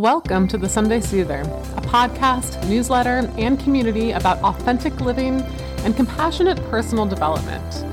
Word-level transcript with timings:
Welcome 0.00 0.48
to 0.48 0.56
the 0.56 0.66
Sunday 0.66 1.02
Soother, 1.02 1.42
a 1.42 1.82
podcast, 1.82 2.66
newsletter, 2.66 3.30
and 3.36 3.60
community 3.60 4.12
about 4.12 4.38
authentic 4.38 4.98
living 5.02 5.42
and 5.84 5.94
compassionate 5.94 6.56
personal 6.70 7.04
development. 7.04 7.84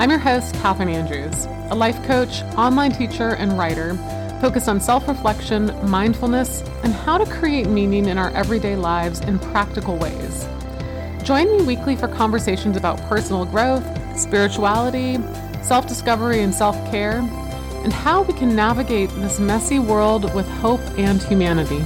I'm 0.00 0.08
your 0.08 0.18
host, 0.18 0.54
Catherine 0.54 0.88
Andrews, 0.88 1.44
a 1.70 1.74
life 1.74 2.02
coach, 2.06 2.40
online 2.56 2.92
teacher, 2.92 3.34
and 3.34 3.58
writer 3.58 3.94
focused 4.40 4.70
on 4.70 4.80
self 4.80 5.06
reflection, 5.06 5.66
mindfulness, 5.86 6.62
and 6.82 6.94
how 6.94 7.18
to 7.18 7.30
create 7.30 7.66
meaning 7.66 8.06
in 8.06 8.16
our 8.16 8.30
everyday 8.30 8.74
lives 8.74 9.20
in 9.20 9.38
practical 9.38 9.98
ways. 9.98 10.48
Join 11.24 11.58
me 11.58 11.62
weekly 11.62 11.94
for 11.94 12.08
conversations 12.08 12.78
about 12.78 12.98
personal 13.02 13.44
growth, 13.44 13.84
spirituality, 14.18 15.18
self 15.60 15.86
discovery, 15.86 16.40
and 16.40 16.54
self 16.54 16.74
care, 16.90 17.20
and 17.82 17.92
how 17.92 18.22
we 18.22 18.34
can 18.34 18.54
navigate 18.54 19.08
this 19.10 19.40
messy 19.40 19.78
world 19.78 20.34
with 20.34 20.46
hope 20.46 20.80
and 20.98 21.22
humanity. 21.22 21.78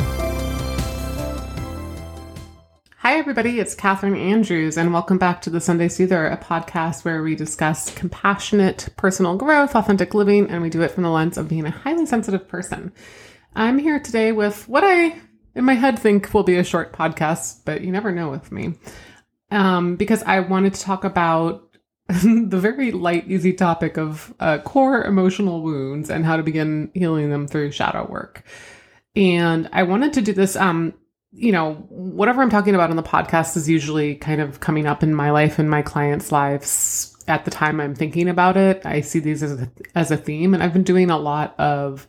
Hi, 2.98 3.16
everybody, 3.18 3.61
it's 3.61 3.76
Catherine 3.76 4.16
Andrews, 4.16 4.76
and 4.76 4.93
welcome 4.93 5.18
back 5.18 5.40
to 5.43 5.50
the 5.50 5.61
Sunday 5.61 5.88
Soother, 5.88 6.26
a 6.26 6.36
podcast 6.36 7.04
where 7.04 7.22
we 7.22 7.36
discuss 7.36 7.94
compassionate 7.94 8.88
personal 8.96 9.36
growth, 9.36 9.76
authentic 9.76 10.14
living, 10.14 10.50
and 10.50 10.62
we 10.62 10.71
do 10.71 10.82
it 10.82 10.90
from 10.90 11.04
the 11.04 11.11
lens 11.11 11.38
of 11.38 11.49
being 11.49 11.64
a 11.64 11.71
highly 11.71 12.07
sensitive 12.07 12.49
person. 12.49 12.93
I'm 13.54 13.79
here 13.79 14.00
today 14.00 14.32
with 14.32 14.68
what 14.68 14.82
I, 14.82 15.21
in 15.54 15.64
my 15.64 15.74
head, 15.74 15.99
think 15.99 16.35
will 16.35 16.43
be 16.43 16.57
a 16.57 16.64
short 16.64 16.93
podcast, 16.93 17.61
but 17.64 17.82
you 17.82 17.93
never 17.93 18.11
know 18.11 18.30
with 18.30 18.50
me, 18.50 18.74
um, 19.52 19.94
because 19.94 20.24
I 20.24 20.40
wanted 20.40 20.74
to 20.74 20.80
talk 20.80 21.04
about 21.04 21.74
the 22.08 22.58
very 22.61 22.93
light, 22.93 23.31
easy 23.31 23.53
topic 23.53 23.96
of 23.96 24.35
uh, 24.40 24.58
core 24.58 25.04
emotional 25.04 25.63
wounds 25.63 26.11
and 26.11 26.25
how 26.25 26.36
to 26.36 26.43
begin 26.43 26.90
healing 26.94 27.30
them 27.30 27.46
through 27.46 27.71
shadow 27.71 28.07
work. 28.07 28.44
And 29.17 29.68
I 29.72 29.85
wanted 29.85 30.13
to 30.14 30.22
do 30.22 30.32
this 30.32 30.57
um, 30.57 30.94
you 31.35 31.50
know, 31.50 31.75
whatever 31.89 32.42
I'm 32.42 32.50
talking 32.50 32.75
about 32.75 32.91
on 32.91 32.97
the 32.97 33.03
podcast 33.03 33.56
is 33.56 33.69
usually 33.69 34.14
kind 34.14 34.41
of 34.41 34.60
coming 34.60 34.86
up 34.86 35.02
in 35.02 35.14
my 35.14 35.30
life 35.30 35.58
and 35.58 35.69
my 35.69 35.82
clients' 35.82 36.30
lives 36.30 37.16
at 37.27 37.44
the 37.44 37.50
time 37.50 37.80
I'm 37.80 37.94
thinking 37.94 38.28
about 38.28 38.56
it. 38.56 38.82
I 38.84 39.00
see 39.00 39.19
these 39.19 39.42
as 39.42 39.60
a, 39.60 39.70
as 39.94 40.10
a 40.10 40.16
theme, 40.16 40.55
and 40.55 40.62
I've 40.62 40.72
been 40.72 40.84
doing 40.84 41.10
a 41.10 41.19
lot 41.19 41.58
of 41.58 42.06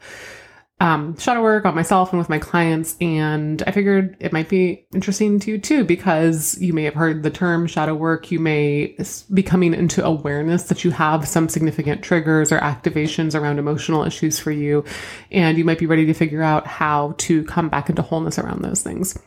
um, 0.81 1.17
shadow 1.17 1.41
work 1.41 1.65
on 1.65 1.73
myself 1.73 2.11
and 2.11 2.19
with 2.19 2.29
my 2.29 2.37
clients. 2.37 2.97
And 2.99 3.63
I 3.65 3.71
figured 3.71 4.17
it 4.19 4.33
might 4.33 4.49
be 4.49 4.85
interesting 4.93 5.39
to 5.39 5.51
you 5.51 5.57
too, 5.57 5.85
because 5.85 6.59
you 6.59 6.73
may 6.73 6.83
have 6.83 6.93
heard 6.93 7.23
the 7.23 7.29
term 7.29 7.65
shadow 7.65 7.95
work. 7.95 8.29
You 8.29 8.39
may 8.39 8.97
be 9.33 9.41
coming 9.41 9.73
into 9.73 10.03
awareness 10.05 10.63
that 10.63 10.83
you 10.83 10.91
have 10.91 11.27
some 11.27 11.47
significant 11.47 12.03
triggers 12.03 12.51
or 12.51 12.59
activations 12.59 13.39
around 13.39 13.57
emotional 13.57 14.03
issues 14.03 14.37
for 14.37 14.51
you. 14.51 14.83
And 15.31 15.57
you 15.57 15.63
might 15.63 15.79
be 15.79 15.85
ready 15.85 16.05
to 16.07 16.13
figure 16.13 16.41
out 16.41 16.67
how 16.67 17.15
to 17.19 17.43
come 17.45 17.69
back 17.69 17.89
into 17.89 18.01
wholeness 18.01 18.37
around 18.37 18.61
those 18.61 18.81
things. 18.81 19.17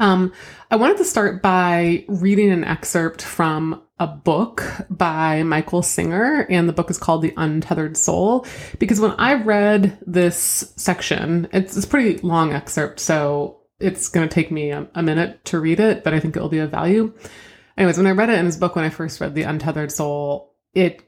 Um, 0.00 0.32
I 0.70 0.76
wanted 0.76 0.96
to 0.96 1.04
start 1.04 1.42
by 1.42 2.06
reading 2.08 2.50
an 2.50 2.64
excerpt 2.64 3.20
from 3.20 3.82
a 3.98 4.06
book 4.06 4.64
by 4.88 5.42
Michael 5.42 5.82
Singer, 5.82 6.46
and 6.48 6.66
the 6.66 6.72
book 6.72 6.90
is 6.90 6.96
called 6.96 7.20
The 7.20 7.34
Untethered 7.36 7.98
Soul. 7.98 8.46
Because 8.78 8.98
when 8.98 9.12
I 9.12 9.34
read 9.34 9.98
this 10.06 10.72
section, 10.76 11.48
it's, 11.52 11.76
it's 11.76 11.84
a 11.84 11.88
pretty 11.88 12.18
long 12.26 12.54
excerpt, 12.54 12.98
so 12.98 13.60
it's 13.78 14.08
going 14.08 14.26
to 14.26 14.34
take 14.34 14.50
me 14.50 14.70
a, 14.70 14.88
a, 14.94 15.02
minute 15.02 15.44
to 15.46 15.60
read 15.60 15.80
it, 15.80 16.02
but 16.02 16.14
I 16.14 16.20
think 16.20 16.34
it 16.34 16.40
will 16.40 16.48
be 16.48 16.58
of 16.60 16.70
value. 16.70 17.12
Anyways, 17.76 17.98
when 17.98 18.06
I 18.06 18.12
read 18.12 18.30
it 18.30 18.38
in 18.38 18.46
his 18.46 18.56
book, 18.56 18.76
when 18.76 18.86
I 18.86 18.90
first 18.90 19.20
read 19.20 19.34
The 19.34 19.42
Untethered 19.42 19.92
Soul, 19.92 20.54
it 20.74 21.06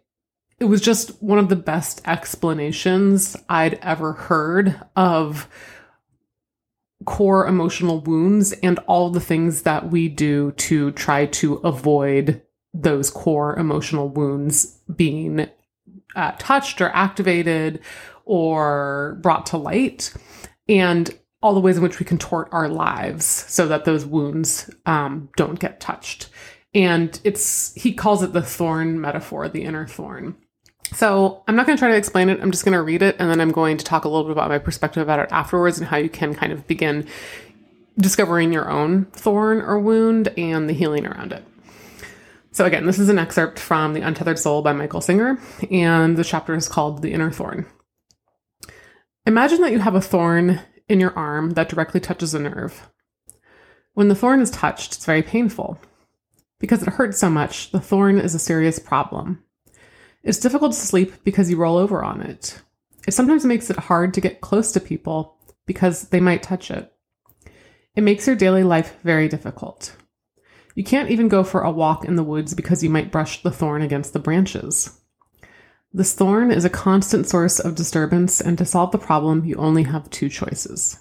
it 0.60 0.66
was 0.66 0.80
just 0.80 1.20
one 1.20 1.38
of 1.38 1.48
the 1.48 1.56
best 1.56 2.02
explanations 2.04 3.36
I'd 3.48 3.74
ever 3.82 4.12
heard 4.12 4.80
of 4.94 5.48
core 7.04 7.46
emotional 7.46 8.00
wounds 8.00 8.52
and 8.62 8.78
all 8.86 9.10
the 9.10 9.20
things 9.20 9.62
that 9.62 9.90
we 9.90 10.08
do 10.08 10.52
to 10.52 10.90
try 10.92 11.26
to 11.26 11.54
avoid 11.56 12.42
those 12.74 13.10
core 13.10 13.56
emotional 13.58 14.08
wounds 14.08 14.78
being 14.94 15.48
uh, 16.16 16.32
touched 16.38 16.80
or 16.80 16.88
activated 16.88 17.80
or 18.24 19.18
brought 19.20 19.46
to 19.46 19.56
light, 19.56 20.14
and 20.68 21.14
all 21.42 21.54
the 21.54 21.60
ways 21.60 21.76
in 21.76 21.82
which 21.82 21.98
we 21.98 22.06
contort 22.06 22.48
our 22.52 22.68
lives 22.68 23.24
so 23.26 23.66
that 23.66 23.84
those 23.84 24.06
wounds 24.06 24.70
um, 24.86 25.28
don't 25.36 25.58
get 25.58 25.80
touched. 25.80 26.28
And 26.72 27.20
it's, 27.24 27.74
he 27.74 27.92
calls 27.92 28.22
it 28.22 28.32
the 28.32 28.42
thorn 28.42 29.00
metaphor, 29.00 29.48
the 29.48 29.64
inner 29.64 29.86
thorn. 29.86 30.36
So 30.94 31.42
I'm 31.48 31.56
not 31.56 31.66
going 31.66 31.76
to 31.76 31.80
try 31.80 31.90
to 31.90 31.96
explain 31.96 32.28
it. 32.28 32.40
I'm 32.40 32.50
just 32.50 32.64
going 32.64 32.76
to 32.76 32.82
read 32.82 33.02
it 33.02 33.16
and 33.18 33.30
then 33.30 33.40
I'm 33.40 33.52
going 33.52 33.76
to 33.78 33.84
talk 33.84 34.04
a 34.04 34.08
little 34.08 34.24
bit 34.24 34.32
about 34.32 34.50
my 34.50 34.58
perspective 34.58 35.02
about 35.02 35.20
it 35.20 35.32
afterwards 35.32 35.78
and 35.78 35.86
how 35.86 35.96
you 35.96 36.08
can 36.08 36.34
kind 36.34 36.52
of 36.52 36.66
begin 36.66 37.06
discovering 37.98 38.52
your 38.52 38.70
own 38.70 39.06
thorn 39.06 39.60
or 39.60 39.78
wound 39.78 40.28
and 40.36 40.68
the 40.68 40.74
healing 40.74 41.06
around 41.06 41.32
it. 41.32 41.44
So, 42.54 42.66
again, 42.66 42.84
this 42.84 42.98
is 42.98 43.08
an 43.08 43.18
excerpt 43.18 43.58
from 43.58 43.94
The 43.94 44.02
Untethered 44.02 44.38
Soul 44.38 44.60
by 44.60 44.74
Michael 44.74 45.00
Singer, 45.00 45.40
and 45.70 46.18
the 46.18 46.24
chapter 46.24 46.54
is 46.54 46.68
called 46.68 47.00
The 47.00 47.14
Inner 47.14 47.30
Thorn. 47.30 47.64
Imagine 49.24 49.62
that 49.62 49.72
you 49.72 49.78
have 49.78 49.94
a 49.94 50.02
thorn 50.02 50.60
in 50.86 51.00
your 51.00 51.16
arm 51.16 51.52
that 51.52 51.70
directly 51.70 51.98
touches 51.98 52.34
a 52.34 52.38
nerve. 52.38 52.90
When 53.94 54.08
the 54.08 54.14
thorn 54.14 54.40
is 54.40 54.50
touched, 54.50 54.96
it's 54.96 55.06
very 55.06 55.22
painful. 55.22 55.80
Because 56.58 56.82
it 56.82 56.90
hurts 56.90 57.18
so 57.18 57.30
much, 57.30 57.70
the 57.70 57.80
thorn 57.80 58.18
is 58.18 58.34
a 58.34 58.38
serious 58.38 58.78
problem. 58.78 59.42
It's 60.22 60.38
difficult 60.38 60.72
to 60.72 60.78
sleep 60.78 61.24
because 61.24 61.50
you 61.50 61.56
roll 61.56 61.76
over 61.76 62.02
on 62.02 62.20
it. 62.20 62.60
It 63.06 63.12
sometimes 63.12 63.44
makes 63.44 63.70
it 63.70 63.76
hard 63.76 64.14
to 64.14 64.20
get 64.20 64.40
close 64.40 64.72
to 64.72 64.80
people 64.80 65.36
because 65.66 66.08
they 66.08 66.20
might 66.20 66.42
touch 66.42 66.70
it. 66.70 66.92
It 67.96 68.02
makes 68.02 68.26
your 68.26 68.36
daily 68.36 68.62
life 68.62 68.96
very 69.02 69.28
difficult. 69.28 69.96
You 70.74 70.84
can't 70.84 71.10
even 71.10 71.28
go 71.28 71.44
for 71.44 71.62
a 71.62 71.70
walk 71.70 72.04
in 72.04 72.16
the 72.16 72.22
woods 72.22 72.54
because 72.54 72.82
you 72.82 72.88
might 72.88 73.12
brush 73.12 73.42
the 73.42 73.50
thorn 73.50 73.82
against 73.82 74.12
the 74.12 74.18
branches. 74.18 74.98
This 75.92 76.14
thorn 76.14 76.50
is 76.50 76.64
a 76.64 76.70
constant 76.70 77.28
source 77.28 77.58
of 77.60 77.74
disturbance, 77.74 78.40
and 78.40 78.56
to 78.56 78.64
solve 78.64 78.92
the 78.92 78.98
problem, 78.98 79.44
you 79.44 79.56
only 79.56 79.82
have 79.82 80.08
two 80.08 80.30
choices. 80.30 80.98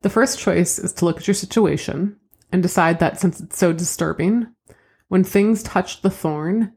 The 0.00 0.08
first 0.08 0.38
choice 0.38 0.78
is 0.78 0.94
to 0.94 1.04
look 1.04 1.18
at 1.18 1.26
your 1.26 1.34
situation 1.34 2.16
and 2.50 2.62
decide 2.62 2.98
that 3.00 3.20
since 3.20 3.40
it's 3.40 3.58
so 3.58 3.74
disturbing, 3.74 4.46
when 5.08 5.22
things 5.22 5.62
touch 5.62 6.00
the 6.00 6.10
thorn, 6.10 6.72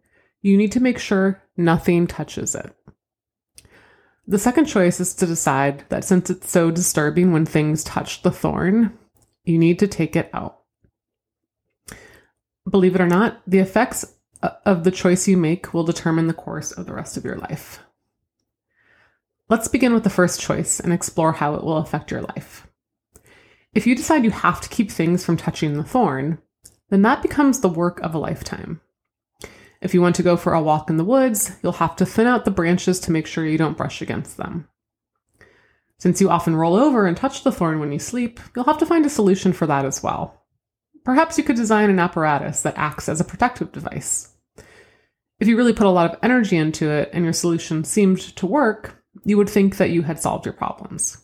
you 0.45 0.57
need 0.57 0.71
to 0.73 0.79
make 0.79 0.99
sure 0.99 1.41
nothing 1.57 2.07
touches 2.07 2.55
it. 2.55 2.73
The 4.27 4.39
second 4.39 4.65
choice 4.65 4.99
is 4.99 5.13
to 5.15 5.25
decide 5.25 5.83
that 5.89 6.03
since 6.03 6.29
it's 6.29 6.49
so 6.49 6.71
disturbing 6.71 7.31
when 7.31 7.45
things 7.45 7.83
touch 7.83 8.21
the 8.21 8.31
thorn, 8.31 8.97
you 9.43 9.57
need 9.57 9.79
to 9.79 9.87
take 9.87 10.15
it 10.15 10.29
out 10.33 10.65
believe 12.69 12.95
it 12.95 13.01
or 13.01 13.07
not, 13.07 13.41
the 13.47 13.59
effects 13.59 14.13
uh, 14.41 14.51
of 14.65 14.83
the 14.83 14.91
choice 14.91 15.27
you 15.27 15.37
make 15.37 15.73
will 15.73 15.83
determine 15.83 16.27
the 16.27 16.33
course 16.33 16.71
of 16.71 16.85
the 16.85 16.93
rest 16.93 17.17
of 17.17 17.25
your 17.25 17.37
life. 17.37 17.79
Let's 19.49 19.67
begin 19.67 19.93
with 19.93 20.03
the 20.03 20.09
first 20.09 20.41
choice 20.41 20.79
and 20.79 20.91
explore 20.91 21.33
how 21.33 21.53
it 21.55 21.63
will 21.63 21.77
affect 21.77 22.09
your 22.09 22.21
life. 22.21 22.67
If 23.73 23.85
you 23.85 23.95
decide 23.95 24.23
you 24.23 24.31
have 24.31 24.61
to 24.61 24.69
keep 24.69 24.89
things 24.89 25.23
from 25.23 25.37
touching 25.37 25.73
the 25.73 25.83
thorn, 25.83 26.39
then 26.89 27.03
that 27.03 27.21
becomes 27.21 27.59
the 27.59 27.69
work 27.69 27.99
of 28.01 28.15
a 28.15 28.19
lifetime. 28.19 28.81
If 29.81 29.93
you 29.93 30.01
want 30.01 30.15
to 30.15 30.23
go 30.23 30.37
for 30.37 30.53
a 30.53 30.61
walk 30.61 30.89
in 30.89 30.97
the 30.97 31.03
woods, 31.03 31.51
you'll 31.61 31.73
have 31.73 31.95
to 31.97 32.05
thin 32.05 32.27
out 32.27 32.45
the 32.45 32.51
branches 32.51 32.99
to 33.01 33.11
make 33.11 33.27
sure 33.27 33.45
you 33.45 33.57
don't 33.57 33.77
brush 33.77 34.01
against 34.01 34.37
them. 34.37 34.67
Since 35.97 36.19
you 36.21 36.29
often 36.29 36.55
roll 36.55 36.75
over 36.75 37.05
and 37.05 37.15
touch 37.15 37.43
the 37.43 37.51
thorn 37.51 37.79
when 37.79 37.91
you 37.91 37.99
sleep, 37.99 38.39
you'll 38.55 38.65
have 38.65 38.77
to 38.79 38.85
find 38.85 39.05
a 39.05 39.09
solution 39.09 39.53
for 39.53 39.65
that 39.67 39.85
as 39.85 40.03
well. 40.03 40.43
Perhaps 41.03 41.37
you 41.37 41.43
could 41.43 41.55
design 41.55 41.89
an 41.89 41.99
apparatus 41.99 42.61
that 42.63 42.77
acts 42.77 43.07
as 43.07 43.21
a 43.21 43.25
protective 43.25 43.71
device. 43.71 44.33
If 45.39 45.47
you 45.47 45.57
really 45.57 45.73
put 45.73 45.87
a 45.87 45.91
lot 45.91 46.11
of 46.11 46.19
energy 46.23 46.57
into 46.57 46.89
it 46.89 47.09
and 47.13 47.23
your 47.23 47.33
solution 47.33 47.83
seemed 47.83 48.19
to 48.19 48.45
work, 48.45 49.03
you 49.23 49.37
would 49.37 49.49
think 49.49 49.77
that 49.77 49.91
you 49.91 50.01
had 50.01 50.19
solved 50.19 50.45
your 50.45 50.53
problems. 50.53 51.17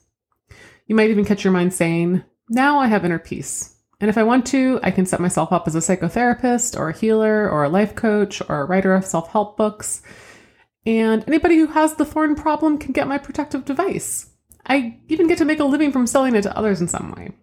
You 0.88 0.96
might 0.96 1.10
even 1.10 1.26
catch 1.26 1.44
your 1.44 1.54
mind 1.54 1.74
saying, 1.74 2.24
Now 2.50 2.80
I 2.80 2.88
have 2.88 3.06
inner 3.06 3.20
peace. 3.20 3.78
And 4.02 4.10
if 4.10 4.18
I 4.18 4.24
want 4.24 4.48
to, 4.48 4.80
I 4.82 4.90
can 4.90 5.06
set 5.06 5.20
myself 5.20 5.54
up 5.54 5.68
as 5.68 5.76
a 5.76 5.80
psychotherapist 5.80 6.78
or 6.78 6.90
a 6.90 6.98
healer 6.98 7.48
or 7.48 7.64
a 7.64 7.70
life 7.70 7.94
coach 7.94 8.42
or 8.50 8.62
a 8.62 8.66
writer 8.66 8.96
of 8.96 9.06
self 9.06 9.32
help 9.32 9.56
books. 9.56 10.02
And 10.88 11.24
anybody 11.28 11.58
who 11.58 11.68
has 11.68 11.94
the 11.94 12.06
thorn 12.06 12.34
problem 12.34 12.80
can 12.80 12.94
get 12.94 13.08
my 13.08 13.20
protective 13.20 13.64
device. 13.64 14.32
I 14.66 14.98
even 15.08 15.28
get 15.28 15.38
to 15.38 15.46
make 15.46 15.60
a 15.60 15.66
living 15.66 15.92
from 15.92 16.08
selling 16.08 16.36
it 16.36 16.42
to 16.42 16.58
others 16.58 16.82
in 16.82 16.88
some 16.88 17.12
way. 17.12 17.34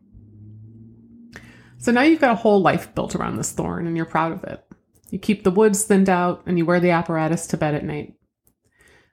So 1.79 1.93
now 1.93 2.03
you've 2.03 2.21
got 2.21 2.33
a 2.33 2.37
whole 2.37 2.61
life 2.61 2.93
built 2.93 3.15
around 3.15 3.37
this 3.37 3.53
thorn 3.53 3.87
and 3.87 3.97
you're 3.97 4.05
proud 4.05 4.33
of 4.33 4.43
it. 4.43 4.65
You 5.11 5.21
keep 5.21 5.45
the 5.45 5.53
woods 5.53 5.85
thinned 5.85 6.09
out 6.09 6.43
and 6.45 6.59
you 6.59 6.67
wear 6.67 6.81
the 6.81 6.91
apparatus 6.91 7.47
to 7.49 7.57
bed 7.57 7.77
at 7.77 7.85
night. 7.85 8.15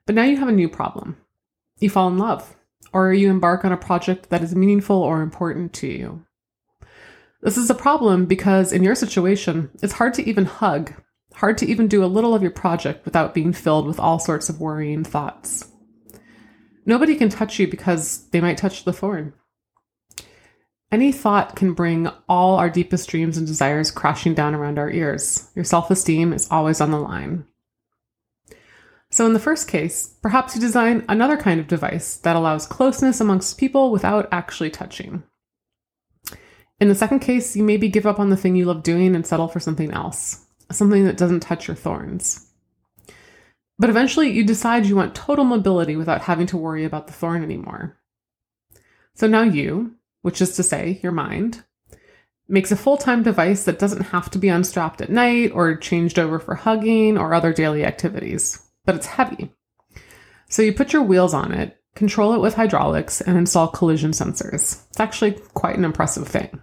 But 0.04 0.16
now 0.16 0.24
you 0.24 0.36
have 0.38 0.48
a 0.48 0.52
new 0.52 0.68
problem. 0.68 1.16
You 1.78 1.90
fall 1.90 2.08
in 2.08 2.18
love, 2.18 2.56
or 2.92 3.12
you 3.12 3.30
embark 3.30 3.64
on 3.64 3.72
a 3.72 3.76
project 3.76 4.30
that 4.30 4.42
is 4.42 4.54
meaningful 4.54 4.96
or 4.96 5.22
important 5.22 5.72
to 5.74 5.86
you. 5.86 6.25
This 7.46 7.58
is 7.58 7.70
a 7.70 7.76
problem 7.76 8.26
because 8.26 8.72
in 8.72 8.82
your 8.82 8.96
situation, 8.96 9.70
it's 9.80 9.92
hard 9.92 10.14
to 10.14 10.28
even 10.28 10.46
hug, 10.46 10.92
hard 11.32 11.56
to 11.58 11.66
even 11.66 11.86
do 11.86 12.04
a 12.04 12.06
little 12.10 12.34
of 12.34 12.42
your 12.42 12.50
project 12.50 13.04
without 13.04 13.34
being 13.34 13.52
filled 13.52 13.86
with 13.86 14.00
all 14.00 14.18
sorts 14.18 14.48
of 14.48 14.60
worrying 14.60 15.04
thoughts. 15.04 15.70
Nobody 16.86 17.14
can 17.14 17.28
touch 17.28 17.60
you 17.60 17.68
because 17.68 18.28
they 18.30 18.40
might 18.40 18.58
touch 18.58 18.82
the 18.82 18.92
thorn. 18.92 19.32
Any 20.90 21.12
thought 21.12 21.54
can 21.54 21.72
bring 21.72 22.08
all 22.28 22.56
our 22.56 22.68
deepest 22.68 23.08
dreams 23.08 23.38
and 23.38 23.46
desires 23.46 23.92
crashing 23.92 24.34
down 24.34 24.52
around 24.52 24.76
our 24.76 24.90
ears. 24.90 25.48
Your 25.54 25.64
self 25.64 25.88
esteem 25.88 26.32
is 26.32 26.48
always 26.50 26.80
on 26.80 26.90
the 26.90 26.98
line. 26.98 27.46
So, 29.12 29.24
in 29.24 29.34
the 29.34 29.38
first 29.38 29.68
case, 29.68 30.16
perhaps 30.20 30.56
you 30.56 30.60
design 30.60 31.04
another 31.08 31.36
kind 31.36 31.60
of 31.60 31.68
device 31.68 32.16
that 32.16 32.34
allows 32.34 32.66
closeness 32.66 33.20
amongst 33.20 33.56
people 33.56 33.92
without 33.92 34.26
actually 34.32 34.70
touching. 34.70 35.22
In 36.78 36.88
the 36.88 36.94
second 36.94 37.20
case, 37.20 37.56
you 37.56 37.62
maybe 37.62 37.88
give 37.88 38.06
up 38.06 38.18
on 38.20 38.30
the 38.30 38.36
thing 38.36 38.54
you 38.54 38.66
love 38.66 38.82
doing 38.82 39.14
and 39.14 39.26
settle 39.26 39.48
for 39.48 39.60
something 39.60 39.90
else, 39.92 40.44
something 40.70 41.04
that 41.04 41.16
doesn't 41.16 41.40
touch 41.40 41.68
your 41.68 41.74
thorns. 41.74 42.50
But 43.78 43.90
eventually, 43.90 44.30
you 44.30 44.44
decide 44.44 44.86
you 44.86 44.96
want 44.96 45.14
total 45.14 45.44
mobility 45.44 45.96
without 45.96 46.22
having 46.22 46.46
to 46.48 46.56
worry 46.56 46.84
about 46.84 47.06
the 47.06 47.12
thorn 47.12 47.42
anymore. 47.42 47.98
So 49.14 49.26
now 49.26 49.42
you, 49.42 49.94
which 50.22 50.42
is 50.42 50.56
to 50.56 50.62
say, 50.62 51.00
your 51.02 51.12
mind, 51.12 51.64
makes 52.48 52.70
a 52.70 52.76
full 52.76 52.96
time 52.96 53.22
device 53.22 53.64
that 53.64 53.78
doesn't 53.78 54.02
have 54.02 54.30
to 54.30 54.38
be 54.38 54.48
unstrapped 54.48 55.00
at 55.00 55.10
night 55.10 55.52
or 55.52 55.76
changed 55.76 56.18
over 56.18 56.38
for 56.38 56.54
hugging 56.54 57.18
or 57.18 57.32
other 57.32 57.52
daily 57.52 57.84
activities, 57.84 58.62
but 58.84 58.94
it's 58.94 59.06
heavy. 59.06 59.52
So 60.48 60.62
you 60.62 60.72
put 60.72 60.92
your 60.92 61.02
wheels 61.02 61.34
on 61.34 61.52
it, 61.52 61.80
control 61.96 62.34
it 62.34 62.40
with 62.40 62.54
hydraulics, 62.54 63.20
and 63.20 63.36
install 63.36 63.66
collision 63.66 64.12
sensors. 64.12 64.86
It's 64.88 65.00
actually 65.00 65.32
quite 65.54 65.76
an 65.76 65.84
impressive 65.84 66.28
thing. 66.28 66.62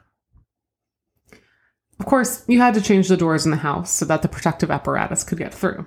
Of 2.00 2.06
course, 2.06 2.46
you 2.48 2.60
had 2.60 2.74
to 2.76 2.82
change 2.82 3.08
the 3.08 3.18
doors 3.18 3.46
in 3.46 3.52
the 3.52 3.58
house 3.58 3.92
so 3.92 4.06
that 4.06 4.22
the 4.22 4.28
protective 4.28 4.72
apparatus 4.72 5.24
could 5.24 5.38
get 5.38 5.54
through. 5.54 5.86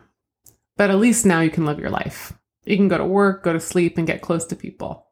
But 0.77 0.91
at 0.91 0.99
least 0.99 1.25
now 1.25 1.41
you 1.41 1.51
can 1.51 1.65
live 1.65 1.79
your 1.79 1.91
life. 1.91 2.33
You 2.65 2.77
can 2.77 2.89
go 2.89 2.99
to 2.99 3.05
work, 3.05 3.45
go 3.45 3.53
to 3.53 3.61
sleep, 3.61 3.97
and 3.97 4.07
get 4.07 4.21
close 4.21 4.45
to 4.47 4.57
people. 4.57 5.07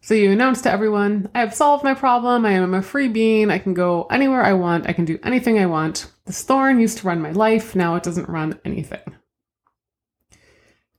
So 0.00 0.14
you 0.14 0.32
announce 0.32 0.62
to 0.62 0.70
everyone, 0.70 1.28
I 1.34 1.40
have 1.40 1.54
solved 1.54 1.84
my 1.84 1.94
problem. 1.94 2.44
I 2.44 2.52
am 2.52 2.74
a 2.74 2.82
free 2.82 3.06
being. 3.06 3.50
I 3.50 3.58
can 3.58 3.72
go 3.72 4.08
anywhere 4.10 4.42
I 4.42 4.52
want. 4.54 4.88
I 4.88 4.92
can 4.92 5.04
do 5.04 5.18
anything 5.22 5.58
I 5.58 5.66
want. 5.66 6.10
This 6.24 6.42
thorn 6.42 6.80
used 6.80 6.98
to 6.98 7.06
run 7.06 7.20
my 7.20 7.30
life. 7.30 7.76
Now 7.76 7.94
it 7.94 8.02
doesn't 8.02 8.28
run 8.28 8.58
anything. 8.64 9.16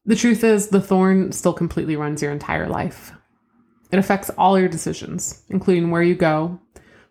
The 0.06 0.16
truth 0.16 0.44
is, 0.44 0.68
the 0.68 0.82
thorn 0.82 1.32
still 1.32 1.54
completely 1.54 1.96
runs 1.96 2.22
your 2.22 2.32
entire 2.32 2.68
life. 2.68 3.14
It 3.92 4.00
affects 4.00 4.30
all 4.32 4.60
your 4.60 4.68
decisions, 4.68 5.44
including 5.50 5.92
where 5.92 6.02
you 6.02 6.16
go, 6.16 6.60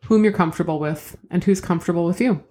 whom 0.06 0.25
you're 0.25 0.33
comfortable 0.33 0.79
with, 0.79 1.17
and 1.31 1.43
who's 1.43 1.61
comfortable 1.61 2.05
with 2.05 2.21
you. 2.21 2.44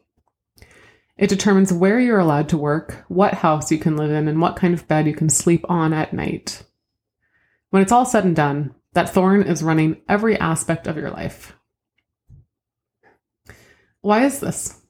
It 1.18 1.30
determines 1.30 1.72
where 1.72 2.00
you're 2.00 2.18
allowed 2.18 2.50
to 2.50 2.58
work, 2.58 3.06
what 3.08 3.36
house 3.36 3.72
you 3.72 3.78
can 3.78 3.98
live 3.98 4.10
in, 4.10 4.28
and 4.28 4.42
what 4.42 4.56
kind 4.56 4.74
of 4.74 4.88
bed 4.88 5.06
you 5.06 5.14
can 5.14 5.30
sleep 5.30 5.64
on 5.70 5.94
at 5.94 6.14
night. 6.14 6.64
When 7.70 7.84
it's 7.84 7.92
all 7.92 8.06
said 8.06 8.26
and 8.26 8.36
done, 8.36 8.74
that 8.94 9.10
thorn 9.10 9.44
is 9.44 9.62
running 9.62 10.02
every 10.10 10.38
aspect 10.38 10.88
of 10.88 10.98
your 10.98 11.12
life. 11.12 11.56
Why 14.02 14.26
is 14.26 14.40
this? 14.40 14.81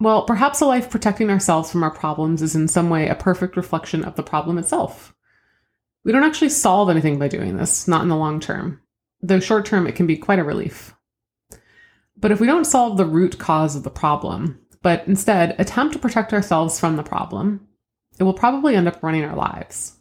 Well, 0.00 0.24
perhaps 0.24 0.60
a 0.60 0.66
life 0.66 0.90
protecting 0.90 1.28
ourselves 1.28 1.70
from 1.70 1.82
our 1.82 1.90
problems 1.90 2.40
is 2.40 2.54
in 2.54 2.68
some 2.68 2.88
way 2.88 3.08
a 3.08 3.16
perfect 3.16 3.56
reflection 3.56 4.04
of 4.04 4.14
the 4.14 4.22
problem 4.22 4.56
itself. 4.58 5.14
We 6.04 6.12
don't 6.12 6.24
actually 6.24 6.50
solve 6.50 6.88
anything 6.88 7.18
by 7.18 7.28
doing 7.28 7.56
this, 7.56 7.88
not 7.88 8.02
in 8.02 8.08
the 8.08 8.16
long 8.16 8.38
term. 8.38 8.80
Though 9.20 9.40
short 9.40 9.66
term, 9.66 9.86
it 9.86 9.96
can 9.96 10.06
be 10.06 10.16
quite 10.16 10.38
a 10.38 10.44
relief. 10.44 10.94
But 12.16 12.30
if 12.30 12.40
we 12.40 12.46
don't 12.46 12.64
solve 12.64 12.96
the 12.96 13.04
root 13.04 13.38
cause 13.38 13.74
of 13.74 13.82
the 13.82 13.90
problem, 13.90 14.60
but 14.82 15.06
instead 15.08 15.56
attempt 15.58 15.92
to 15.94 15.98
protect 15.98 16.32
ourselves 16.32 16.78
from 16.78 16.96
the 16.96 17.02
problem, 17.02 17.66
it 18.18 18.22
will 18.24 18.34
probably 18.34 18.76
end 18.76 18.86
up 18.86 19.02
running 19.02 19.24
our 19.24 19.36
lives. 19.36 19.96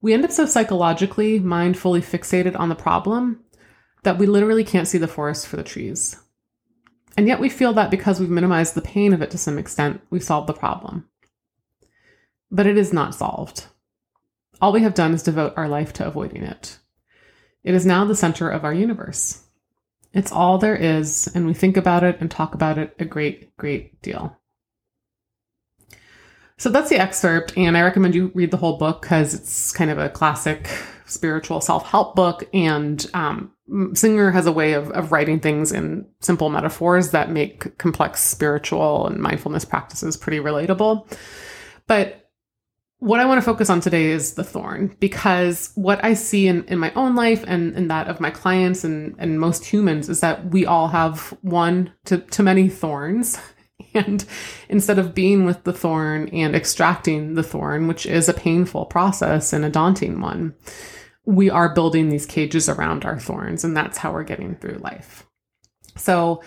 We 0.00 0.14
end 0.14 0.24
up 0.24 0.30
so 0.30 0.46
psychologically, 0.46 1.40
mindfully 1.40 2.00
fixated 2.00 2.58
on 2.58 2.68
the 2.68 2.74
problem 2.74 3.44
that 4.04 4.18
we 4.18 4.26
literally 4.26 4.64
can't 4.64 4.88
see 4.88 4.98
the 4.98 5.08
forest 5.08 5.46
for 5.46 5.56
the 5.56 5.62
trees. 5.62 6.16
And 7.18 7.26
yet 7.26 7.40
we 7.40 7.48
feel 7.48 7.72
that 7.72 7.90
because 7.90 8.20
we've 8.20 8.30
minimized 8.30 8.76
the 8.76 8.80
pain 8.80 9.12
of 9.12 9.22
it 9.22 9.32
to 9.32 9.38
some 9.38 9.58
extent, 9.58 10.00
we've 10.08 10.22
solved 10.22 10.48
the 10.48 10.52
problem. 10.52 11.08
But 12.48 12.68
it 12.68 12.78
is 12.78 12.92
not 12.92 13.12
solved. 13.12 13.66
All 14.60 14.70
we 14.70 14.82
have 14.82 14.94
done 14.94 15.12
is 15.12 15.24
devote 15.24 15.52
our 15.56 15.66
life 15.66 15.92
to 15.94 16.06
avoiding 16.06 16.44
it. 16.44 16.78
It 17.64 17.74
is 17.74 17.84
now 17.84 18.04
the 18.04 18.14
center 18.14 18.48
of 18.48 18.64
our 18.64 18.72
universe. 18.72 19.42
It's 20.12 20.30
all 20.30 20.58
there 20.58 20.76
is, 20.76 21.28
and 21.34 21.44
we 21.44 21.54
think 21.54 21.76
about 21.76 22.04
it 22.04 22.20
and 22.20 22.30
talk 22.30 22.54
about 22.54 22.78
it 22.78 22.94
a 23.00 23.04
great, 23.04 23.56
great 23.56 24.00
deal. 24.00 24.38
So 26.56 26.70
that's 26.70 26.88
the 26.88 27.00
excerpt, 27.00 27.52
and 27.58 27.76
I 27.76 27.82
recommend 27.82 28.14
you 28.14 28.30
read 28.32 28.52
the 28.52 28.58
whole 28.58 28.78
book 28.78 29.02
because 29.02 29.34
it's 29.34 29.72
kind 29.72 29.90
of 29.90 29.98
a 29.98 30.08
classic 30.08 30.70
spiritual 31.08 31.60
self 31.60 31.86
help 31.86 32.14
book. 32.14 32.48
And 32.52 33.04
um, 33.14 33.52
Singer 33.94 34.30
has 34.30 34.46
a 34.46 34.52
way 34.52 34.72
of, 34.72 34.90
of 34.92 35.12
writing 35.12 35.40
things 35.40 35.72
in 35.72 36.06
simple 36.20 36.48
metaphors 36.48 37.10
that 37.10 37.30
make 37.30 37.76
complex 37.78 38.20
spiritual 38.20 39.06
and 39.06 39.18
mindfulness 39.18 39.64
practices 39.64 40.16
pretty 40.16 40.38
relatable. 40.38 41.10
But 41.86 42.28
what 43.00 43.20
I 43.20 43.26
want 43.26 43.38
to 43.38 43.44
focus 43.44 43.70
on 43.70 43.80
today 43.80 44.06
is 44.06 44.34
the 44.34 44.42
thorn 44.42 44.96
because 44.98 45.70
what 45.76 46.04
I 46.04 46.14
see 46.14 46.48
in, 46.48 46.64
in 46.64 46.78
my 46.78 46.92
own 46.94 47.14
life 47.14 47.44
and, 47.46 47.74
in 47.76 47.88
that 47.88 48.08
of 48.08 48.20
my 48.20 48.30
clients 48.30 48.82
and, 48.82 49.14
and 49.18 49.38
most 49.38 49.64
humans 49.64 50.08
is 50.08 50.20
that 50.20 50.46
we 50.46 50.66
all 50.66 50.88
have 50.88 51.36
one 51.42 51.92
to, 52.06 52.18
to 52.18 52.42
many 52.42 52.68
thorns. 52.68 53.38
And 53.94 54.24
instead 54.68 54.98
of 54.98 55.14
being 55.14 55.44
with 55.44 55.64
the 55.64 55.72
thorn 55.72 56.28
and 56.28 56.54
extracting 56.54 57.34
the 57.34 57.42
thorn, 57.42 57.88
which 57.88 58.06
is 58.06 58.28
a 58.28 58.34
painful 58.34 58.86
process 58.86 59.52
and 59.52 59.64
a 59.64 59.70
daunting 59.70 60.20
one, 60.20 60.54
we 61.24 61.50
are 61.50 61.74
building 61.74 62.08
these 62.08 62.26
cages 62.26 62.68
around 62.68 63.04
our 63.04 63.18
thorns. 63.18 63.64
And 63.64 63.76
that's 63.76 63.98
how 63.98 64.12
we're 64.12 64.24
getting 64.24 64.54
through 64.56 64.78
life. 64.78 65.26
So 65.96 66.42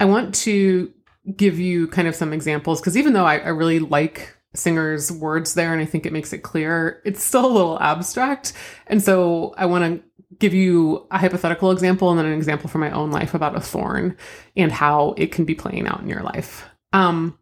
I 0.00 0.04
want 0.04 0.34
to 0.36 0.92
give 1.36 1.58
you 1.58 1.86
kind 1.88 2.08
of 2.08 2.16
some 2.16 2.32
examples 2.32 2.80
because 2.80 2.96
even 2.96 3.12
though 3.12 3.26
I, 3.26 3.38
I 3.38 3.48
really 3.48 3.78
like 3.78 4.36
Singer's 4.54 5.10
words 5.10 5.54
there, 5.54 5.72
and 5.72 5.80
I 5.80 5.86
think 5.86 6.04
it 6.06 6.12
makes 6.12 6.32
it 6.32 6.38
clear. 6.38 7.00
It's 7.04 7.22
still 7.22 7.46
a 7.46 7.52
little 7.52 7.80
abstract. 7.80 8.52
And 8.86 9.02
so 9.02 9.54
I 9.56 9.66
want 9.66 9.84
to 9.84 10.02
give 10.38 10.54
you 10.54 11.06
a 11.10 11.18
hypothetical 11.18 11.70
example 11.70 12.10
and 12.10 12.18
then 12.18 12.26
an 12.26 12.32
example 12.32 12.68
from 12.68 12.80
my 12.80 12.90
own 12.90 13.10
life 13.10 13.34
about 13.34 13.56
a 13.56 13.60
thorn 13.60 14.16
and 14.56 14.72
how 14.72 15.14
it 15.16 15.32
can 15.32 15.44
be 15.44 15.54
playing 15.54 15.86
out 15.86 16.00
in 16.00 16.08
your 16.08 16.22
life. 16.22 16.68
Um, 16.92 17.38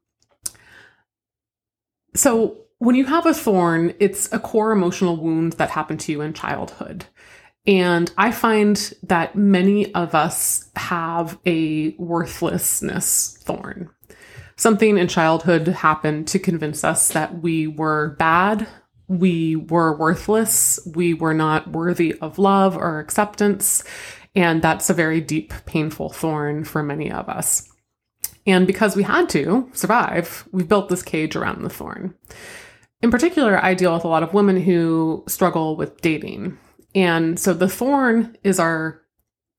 so 2.14 2.58
when 2.78 2.96
you 2.96 3.04
have 3.06 3.26
a 3.26 3.34
thorn, 3.34 3.94
it's 4.00 4.32
a 4.32 4.38
core 4.38 4.72
emotional 4.72 5.16
wound 5.16 5.54
that 5.54 5.70
happened 5.70 6.00
to 6.00 6.12
you 6.12 6.20
in 6.20 6.32
childhood. 6.32 7.04
And 7.66 8.10
I 8.16 8.32
find 8.32 8.94
that 9.02 9.36
many 9.36 9.94
of 9.94 10.14
us 10.14 10.70
have 10.76 11.38
a 11.44 11.94
worthlessness 11.98 13.38
thorn 13.42 13.90
something 14.60 14.98
in 14.98 15.08
childhood 15.08 15.66
happened 15.68 16.28
to 16.28 16.38
convince 16.38 16.84
us 16.84 17.08
that 17.08 17.40
we 17.40 17.66
were 17.66 18.10
bad, 18.18 18.68
we 19.08 19.56
were 19.56 19.96
worthless, 19.96 20.78
we 20.94 21.14
were 21.14 21.32
not 21.32 21.70
worthy 21.70 22.14
of 22.20 22.38
love 22.38 22.76
or 22.76 23.00
acceptance. 23.00 23.82
And 24.36 24.60
that's 24.60 24.90
a 24.90 24.94
very 24.94 25.22
deep, 25.22 25.54
painful 25.64 26.10
thorn 26.10 26.64
for 26.64 26.82
many 26.82 27.10
of 27.10 27.28
us. 27.28 27.69
And 28.46 28.66
because 28.66 28.96
we 28.96 29.02
had 29.02 29.28
to 29.30 29.68
survive, 29.72 30.48
we've 30.52 30.68
built 30.68 30.88
this 30.88 31.02
cage 31.02 31.36
around 31.36 31.62
the 31.62 31.70
thorn. 31.70 32.14
In 33.02 33.10
particular, 33.10 33.62
I 33.62 33.74
deal 33.74 33.94
with 33.94 34.04
a 34.04 34.08
lot 34.08 34.22
of 34.22 34.34
women 34.34 34.60
who 34.60 35.24
struggle 35.28 35.76
with 35.76 36.00
dating. 36.00 36.58
And 36.94 37.38
so 37.38 37.54
the 37.54 37.68
thorn 37.68 38.36
is 38.42 38.58
our 38.58 39.02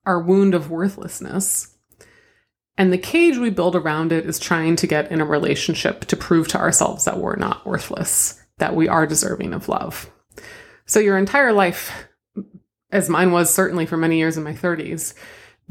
our 0.06 0.20
wound 0.20 0.56
of 0.56 0.72
worthlessness 0.72 1.72
and 2.82 2.92
the 2.92 2.98
cage 2.98 3.38
we 3.38 3.52
build 3.52 3.76
around 3.76 4.12
it 4.12 4.26
is 4.26 4.40
trying 4.40 4.76
to 4.78 4.88
get 4.88 5.12
in 5.12 5.22
a 5.22 5.26
relationship 5.26 6.06
to 6.06 6.16
prove 6.16 6.48
to 6.48 6.58
ourselves 6.58 7.06
that 7.06 7.20
we're 7.20 7.36
not 7.36 7.66
worthless, 7.66 8.42
that 8.58 8.76
we 8.76 8.88
are 8.88 9.06
deserving 9.06 9.54
of 9.54 9.70
love. 9.70 10.10
So 10.86 11.00
your 11.00 11.20
entire 11.20 11.54
life, 11.54 12.08
as 12.92 13.10
mine 13.10 13.32
was 13.32 13.54
certainly 13.54 13.86
for 13.86 13.98
many 13.98 14.18
years 14.18 14.36
in 14.36 14.44
my 14.44 14.54
30s, 14.54 15.14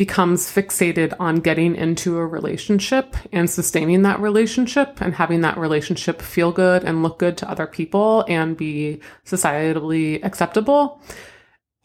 becomes 0.01 0.51
fixated 0.51 1.13
on 1.21 1.41
getting 1.41 1.77
into 1.77 2.17
a 2.17 2.27
relationship 2.27 3.15
and 3.35 3.51
sustaining 3.51 4.01
that 4.01 4.19
relationship 4.19 4.99
and 5.03 5.15
having 5.15 5.43
that 5.43 5.59
relationship 5.59 6.23
feel 6.23 6.51
good 6.53 6.83
and 6.85 7.03
look 7.03 7.19
good 7.19 7.37
to 7.37 7.51
other 7.51 7.67
people 7.67 8.25
and 8.27 8.57
be 8.57 8.99
societally 9.27 10.19
acceptable 10.25 11.03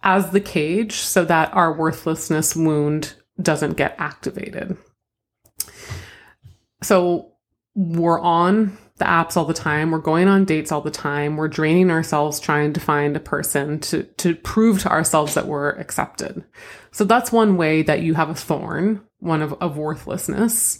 as 0.04 0.32
the 0.32 0.40
cage 0.40 0.94
so 0.94 1.26
that 1.26 1.54
our 1.54 1.78
worthlessness 1.78 2.56
wound 2.56 3.16
doesn't 3.42 3.74
get 3.74 3.94
activated. 3.98 4.78
So 6.84 7.34
we're 7.76 8.22
on 8.22 8.78
the 8.98 9.06
apps 9.06 9.36
all 9.36 9.46
the 9.46 9.54
time. 9.54 9.92
We're 9.92 10.00
going 10.00 10.28
on 10.28 10.46
dates 10.46 10.72
all 10.72 10.82
the 10.82 10.92
time. 10.92 11.36
We're 11.36 11.50
draining 11.50 11.92
ourselves 11.92 12.40
trying 12.40 12.74
to 12.74 12.80
find 12.80 13.16
a 13.16 13.20
person 13.20 13.80
to, 13.82 14.04
to 14.04 14.36
prove 14.36 14.82
to 14.82 14.90
ourselves 14.90 15.34
that 15.34 15.48
we're 15.48 15.72
accepted. 15.72 16.46
So 16.92 17.04
that's 17.04 17.32
one 17.32 17.58
way 17.58 17.82
that 17.82 18.02
you 18.02 18.14
have 18.14 18.30
a 18.30 18.36
thorn, 18.36 19.02
one 19.20 19.42
of, 19.42 19.54
of 19.62 19.78
worthlessness. 19.78 20.80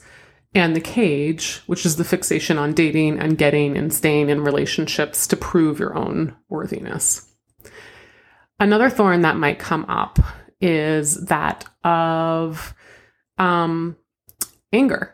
And 0.54 0.74
the 0.74 0.82
cage, 0.82 1.62
which 1.66 1.86
is 1.86 1.98
the 1.98 2.06
fixation 2.06 2.58
on 2.58 2.74
dating 2.74 3.20
and 3.20 3.38
getting 3.38 3.78
and 3.78 3.94
staying 3.94 4.30
in 4.30 4.40
relationships 4.40 5.28
to 5.28 5.36
prove 5.36 5.80
your 5.80 5.98
own 5.98 6.34
worthiness. 6.48 7.30
Another 8.58 8.90
thorn 8.90 9.24
that 9.24 9.36
might 9.36 9.60
come 9.60 9.84
up 9.90 10.18
is 10.62 11.26
that 11.26 11.66
of 11.84 12.74
um, 13.38 13.98
anger. 14.72 15.14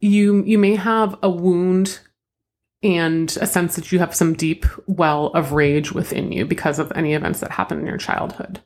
You 0.00 0.42
you 0.44 0.56
may 0.58 0.76
have 0.76 1.18
a 1.22 1.28
wound 1.28 2.00
and 2.86 3.36
a 3.40 3.46
sense 3.48 3.74
that 3.74 3.90
you 3.90 3.98
have 3.98 4.14
some 4.14 4.34
deep 4.34 4.64
well 4.86 5.26
of 5.28 5.50
rage 5.50 5.90
within 5.90 6.30
you 6.30 6.44
because 6.44 6.78
of 6.78 6.92
any 6.94 7.14
events 7.14 7.40
that 7.40 7.50
happened 7.50 7.80
in 7.80 7.86
your 7.86 7.98
childhood. 7.98 8.60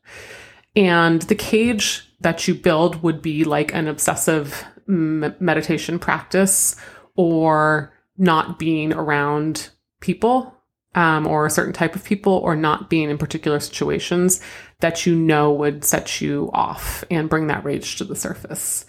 And 0.77 1.23
the 1.23 1.35
cage 1.35 2.07
that 2.21 2.47
you 2.47 2.55
build 2.55 3.03
would 3.03 3.23
be 3.23 3.45
like 3.45 3.73
an 3.73 3.89
obsessive 3.89 4.63
m- 4.87 5.35
meditation 5.41 5.99
practice 5.99 6.77
or 7.17 7.95
not 8.19 8.59
being 8.59 8.93
around 8.93 9.71
people 10.01 10.55
um, 10.95 11.27
or 11.27 11.47
a 11.47 11.51
certain 11.51 11.73
type 11.73 11.97
of 11.97 12.05
people 12.05 12.35
or 12.35 12.55
not 12.55 12.91
being 12.91 13.09
in 13.09 13.17
particular 13.17 13.59
situations 13.59 14.43
that 14.81 15.07
you 15.07 15.17
know 15.17 15.51
would 15.51 15.83
set 15.83 16.21
you 16.21 16.51
off 16.53 17.05
and 17.11 17.31
bring 17.31 17.47
that 17.47 17.65
rage 17.65 17.97
to 17.97 18.05
the 18.05 18.17
surface. 18.17 18.85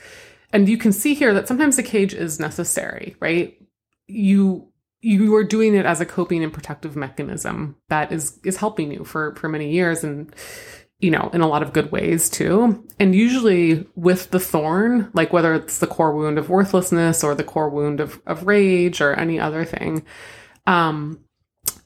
And 0.52 0.68
you 0.68 0.78
can 0.78 0.92
see 0.92 1.14
here 1.14 1.34
that 1.34 1.48
sometimes 1.48 1.78
the 1.78 1.84
cage 1.84 2.14
is 2.14 2.38
necessary, 2.38 3.16
right? 3.22 3.58
You 4.08 4.71
you 5.02 5.36
are 5.36 5.44
doing 5.44 5.76
it 5.76 5.86
as 5.86 6.00
a 6.00 6.06
coping 6.06 6.44
and 6.44 6.54
protective 6.54 6.96
mechanism 6.96 7.76
that 7.90 8.12
is 8.12 8.40
is 8.44 8.58
helping 8.58 8.92
you 8.92 9.04
for 9.04 9.36
for 9.36 9.50
many 9.50 9.72
years 9.72 10.04
and 10.04 10.34
you 11.00 11.10
know 11.10 11.30
in 11.34 11.42
a 11.42 11.48
lot 11.48 11.64
of 11.64 11.74
good 11.74 11.92
ways 11.92 12.30
too. 12.30 12.84
And 13.00 13.16
usually 13.16 13.88
with 13.96 14.32
the 14.32 14.40
thorn 14.40 15.10
like 15.14 15.34
whether 15.34 15.54
it's 15.54 15.80
the 15.80 15.88
core 15.88 16.16
wound 16.16 16.38
of 16.38 16.50
worthlessness 16.50 17.24
or 17.24 17.36
the 17.36 17.44
core 17.44 17.70
wound 17.70 18.00
of, 18.00 18.22
of 18.28 18.46
rage 18.46 19.02
or 19.02 19.14
any 19.14 19.40
other 19.40 19.66
thing 19.66 20.06
um 20.68 21.20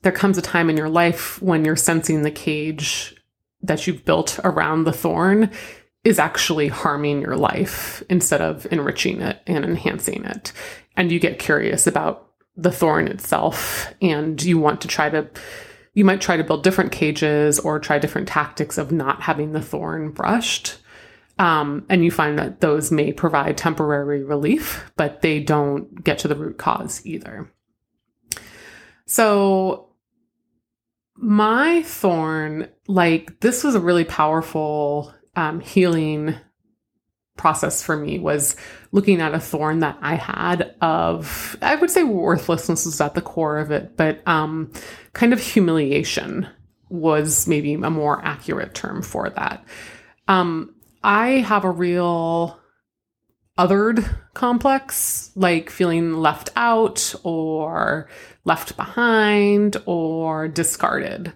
there 0.02 0.12
comes 0.12 0.38
a 0.38 0.42
time 0.42 0.70
in 0.70 0.78
your 0.78 0.90
life 0.90 1.42
when 1.42 1.66
you're 1.66 1.76
sensing 1.76 2.22
the 2.22 2.32
cage 2.32 3.16
that 3.62 3.88
you've 3.88 4.06
built 4.06 4.40
around 4.44 4.84
the 4.84 4.94
thorn 4.94 5.50
is 6.04 6.20
actually 6.20 6.68
harming 6.68 7.22
your 7.22 7.36
life 7.36 8.04
instead 8.10 8.40
of 8.40 8.68
enriching 8.72 9.22
it 9.22 9.42
and 9.48 9.66
enhancing 9.66 10.24
it. 10.24 10.54
And 10.96 11.12
you 11.12 11.20
get 11.20 11.40
curious 11.40 11.88
about 11.88 12.25
the 12.58 12.72
thorn 12.72 13.08
itself 13.08 13.94
and 14.02 14.42
you 14.42 14.58
want 14.58 14.82
to 14.82 14.88
try 14.88 15.10
to 15.10 15.30
you 15.94 16.04
might 16.04 16.22
try 16.22 16.36
to 16.36 16.44
build 16.44 16.64
different 16.64 16.92
cages 16.92 17.58
or 17.60 17.80
try 17.80 17.98
different 18.00 18.28
tactics 18.28 18.78
of 18.78 18.92
not 18.92 19.22
having 19.22 19.54
the 19.54 19.62
thorn 19.62 20.12
brushed. 20.12 20.78
Um, 21.40 21.86
and 21.90 22.04
you 22.04 22.12
find 22.12 22.38
that 22.38 22.60
those 22.62 22.92
may 22.92 23.12
provide 23.12 23.58
temporary 23.58 24.24
relief 24.24 24.92
but 24.96 25.22
they 25.22 25.40
don't 25.40 26.04
get 26.04 26.20
to 26.20 26.28
the 26.28 26.36
root 26.36 26.58
cause 26.58 27.06
either. 27.06 27.52
So 29.06 29.90
my 31.16 31.82
thorn 31.84 32.70
like 32.88 33.40
this 33.40 33.64
was 33.64 33.76
a 33.76 33.80
really 33.80 34.06
powerful 34.06 35.14
um, 35.36 35.60
healing 35.60 36.36
process 37.38 37.84
for 37.84 37.98
me 37.98 38.18
was 38.20 38.56
looking 38.92 39.22
at 39.22 39.34
a 39.34 39.40
thorn 39.40 39.80
that 39.80 39.98
I 40.02 40.16
had 40.16 40.74
of 40.82 41.58
I 41.62 41.76
would 41.76 41.92
say 41.92 42.04
worthlessness 42.04 42.86
was 42.86 43.02
at 43.02 43.14
the 43.14 43.22
core 43.22 43.60
of 43.60 43.72
it, 43.72 43.98
but 43.98 44.26
um, 44.28 44.72
kind 45.14 45.34
of 45.34 45.40
humiliation 45.40 46.48
was 46.90 47.48
maybe 47.48 47.74
a 47.74 47.90
more 47.90 48.24
accurate 48.24 48.74
term 48.74 49.02
for 49.02 49.30
that. 49.30 49.66
Um, 50.28 50.76
I 51.04 51.28
have 51.40 51.66
a 51.66 51.72
real 51.72 52.60
othered 53.58 54.18
complex, 54.34 55.32
like 55.36 55.70
feeling 55.70 56.16
left 56.16 56.50
out 56.56 57.16
or 57.24 58.10
left 58.44 58.76
behind 58.76 59.78
or 59.86 60.48
discarded 60.48 61.34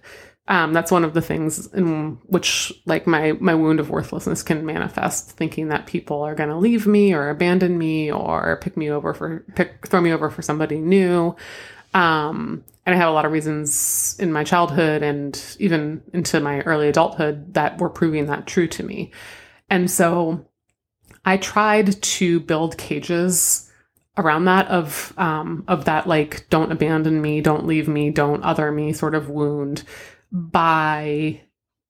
um, 0.50 0.72
that's 0.72 0.90
one 0.90 1.04
of 1.04 1.14
the 1.14 1.22
things 1.22 1.72
in 1.72 2.18
which 2.26 2.72
like 2.84 3.06
my 3.06 3.32
my 3.34 3.54
wound 3.54 3.78
of 3.78 3.88
worthlessness 3.88 4.42
can 4.42 4.66
manifest 4.66 5.30
thinking 5.30 5.68
that 5.68 5.86
people 5.86 6.22
are 6.22 6.34
going 6.34 6.48
to 6.48 6.56
leave 6.56 6.88
me 6.88 7.14
or 7.14 7.30
abandon 7.30 7.78
me 7.78 8.10
or 8.10 8.58
pick 8.60 8.76
me 8.76 8.90
over 8.90 9.14
for 9.14 9.44
pick 9.54 9.86
throw 9.86 10.00
me 10.00 10.12
over 10.12 10.28
for 10.28 10.42
somebody 10.42 10.80
new. 10.80 11.36
Um, 11.94 12.64
and 12.84 12.94
i 12.94 12.98
had 12.98 13.06
a 13.06 13.12
lot 13.12 13.24
of 13.24 13.32
reasons 13.32 14.16
in 14.18 14.32
my 14.32 14.42
childhood 14.42 15.04
and 15.04 15.56
even 15.60 16.02
into 16.12 16.40
my 16.40 16.62
early 16.62 16.88
adulthood 16.88 17.54
that 17.54 17.78
were 17.78 17.90
proving 17.90 18.26
that 18.26 18.48
true 18.48 18.66
to 18.68 18.82
me. 18.82 19.12
And 19.70 19.88
so 19.88 20.44
i 21.24 21.36
tried 21.36 22.02
to 22.02 22.40
build 22.40 22.76
cages 22.76 23.70
around 24.16 24.46
that 24.46 24.66
of 24.66 25.14
um, 25.16 25.62
of 25.68 25.84
that 25.84 26.08
like 26.08 26.48
don't 26.50 26.72
abandon 26.72 27.22
me 27.22 27.40
don't 27.40 27.66
leave 27.66 27.86
me 27.86 28.10
don't 28.10 28.42
other 28.42 28.72
me 28.72 28.92
sort 28.92 29.14
of 29.14 29.30
wound 29.30 29.84
by 30.32 31.40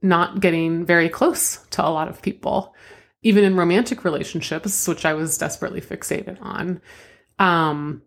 not 0.03 0.41
getting 0.41 0.85
very 0.85 1.09
close 1.09 1.59
to 1.71 1.87
a 1.87 1.91
lot 1.91 2.09
of 2.09 2.23
people, 2.23 2.75
even 3.23 3.45
in 3.45 3.57
romantic 3.57 4.05
relationships, 4.05 4.89
which 4.89 5.05
I 5.05 5.15
was 5.15 5.39
desperately 5.39 5.81
fixated 5.81 6.41
on. 6.41 6.81
Um, 7.39 8.03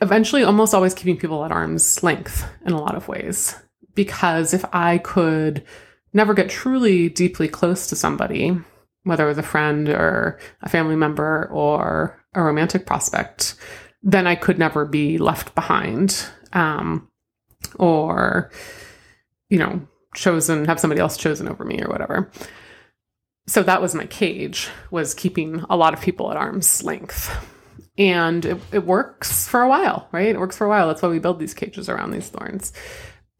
eventually, 0.00 0.42
almost 0.42 0.74
always 0.74 0.94
keeping 0.94 1.16
people 1.16 1.44
at 1.44 1.52
arm's 1.52 2.02
length 2.02 2.44
in 2.64 2.72
a 2.72 2.80
lot 2.80 2.96
of 2.96 3.08
ways. 3.08 3.54
Because 3.94 4.54
if 4.54 4.64
I 4.72 4.98
could 4.98 5.64
never 6.12 6.34
get 6.34 6.48
truly 6.48 7.08
deeply 7.08 7.48
close 7.48 7.88
to 7.88 7.96
somebody, 7.96 8.56
whether 9.04 9.24
it 9.24 9.28
was 9.28 9.38
a 9.38 9.42
friend 9.42 9.88
or 9.88 10.38
a 10.62 10.68
family 10.68 10.96
member 10.96 11.48
or 11.52 12.20
a 12.34 12.42
romantic 12.42 12.86
prospect, 12.86 13.54
then 14.02 14.26
I 14.26 14.34
could 14.34 14.58
never 14.58 14.84
be 14.84 15.18
left 15.18 15.54
behind 15.54 16.26
um, 16.52 17.08
or 17.78 18.50
you 19.50 19.58
know, 19.58 19.86
chosen, 20.14 20.64
have 20.64 20.80
somebody 20.80 21.00
else 21.00 21.16
chosen 21.16 21.48
over 21.48 21.64
me 21.64 21.82
or 21.82 21.88
whatever. 21.88 22.30
So 23.46 23.62
that 23.62 23.82
was 23.82 23.94
my 23.94 24.06
cage, 24.06 24.68
was 24.90 25.12
keeping 25.12 25.64
a 25.68 25.76
lot 25.76 25.92
of 25.92 26.00
people 26.00 26.30
at 26.30 26.36
arm's 26.36 26.82
length. 26.82 27.36
And 27.98 28.44
it, 28.44 28.60
it 28.72 28.86
works 28.86 29.46
for 29.46 29.60
a 29.60 29.68
while, 29.68 30.08
right? 30.12 30.28
It 30.28 30.38
works 30.38 30.56
for 30.56 30.64
a 30.64 30.68
while. 30.68 30.86
That's 30.86 31.02
why 31.02 31.08
we 31.08 31.18
build 31.18 31.38
these 31.38 31.52
cages 31.52 31.88
around 31.88 32.12
these 32.12 32.28
thorns. 32.28 32.72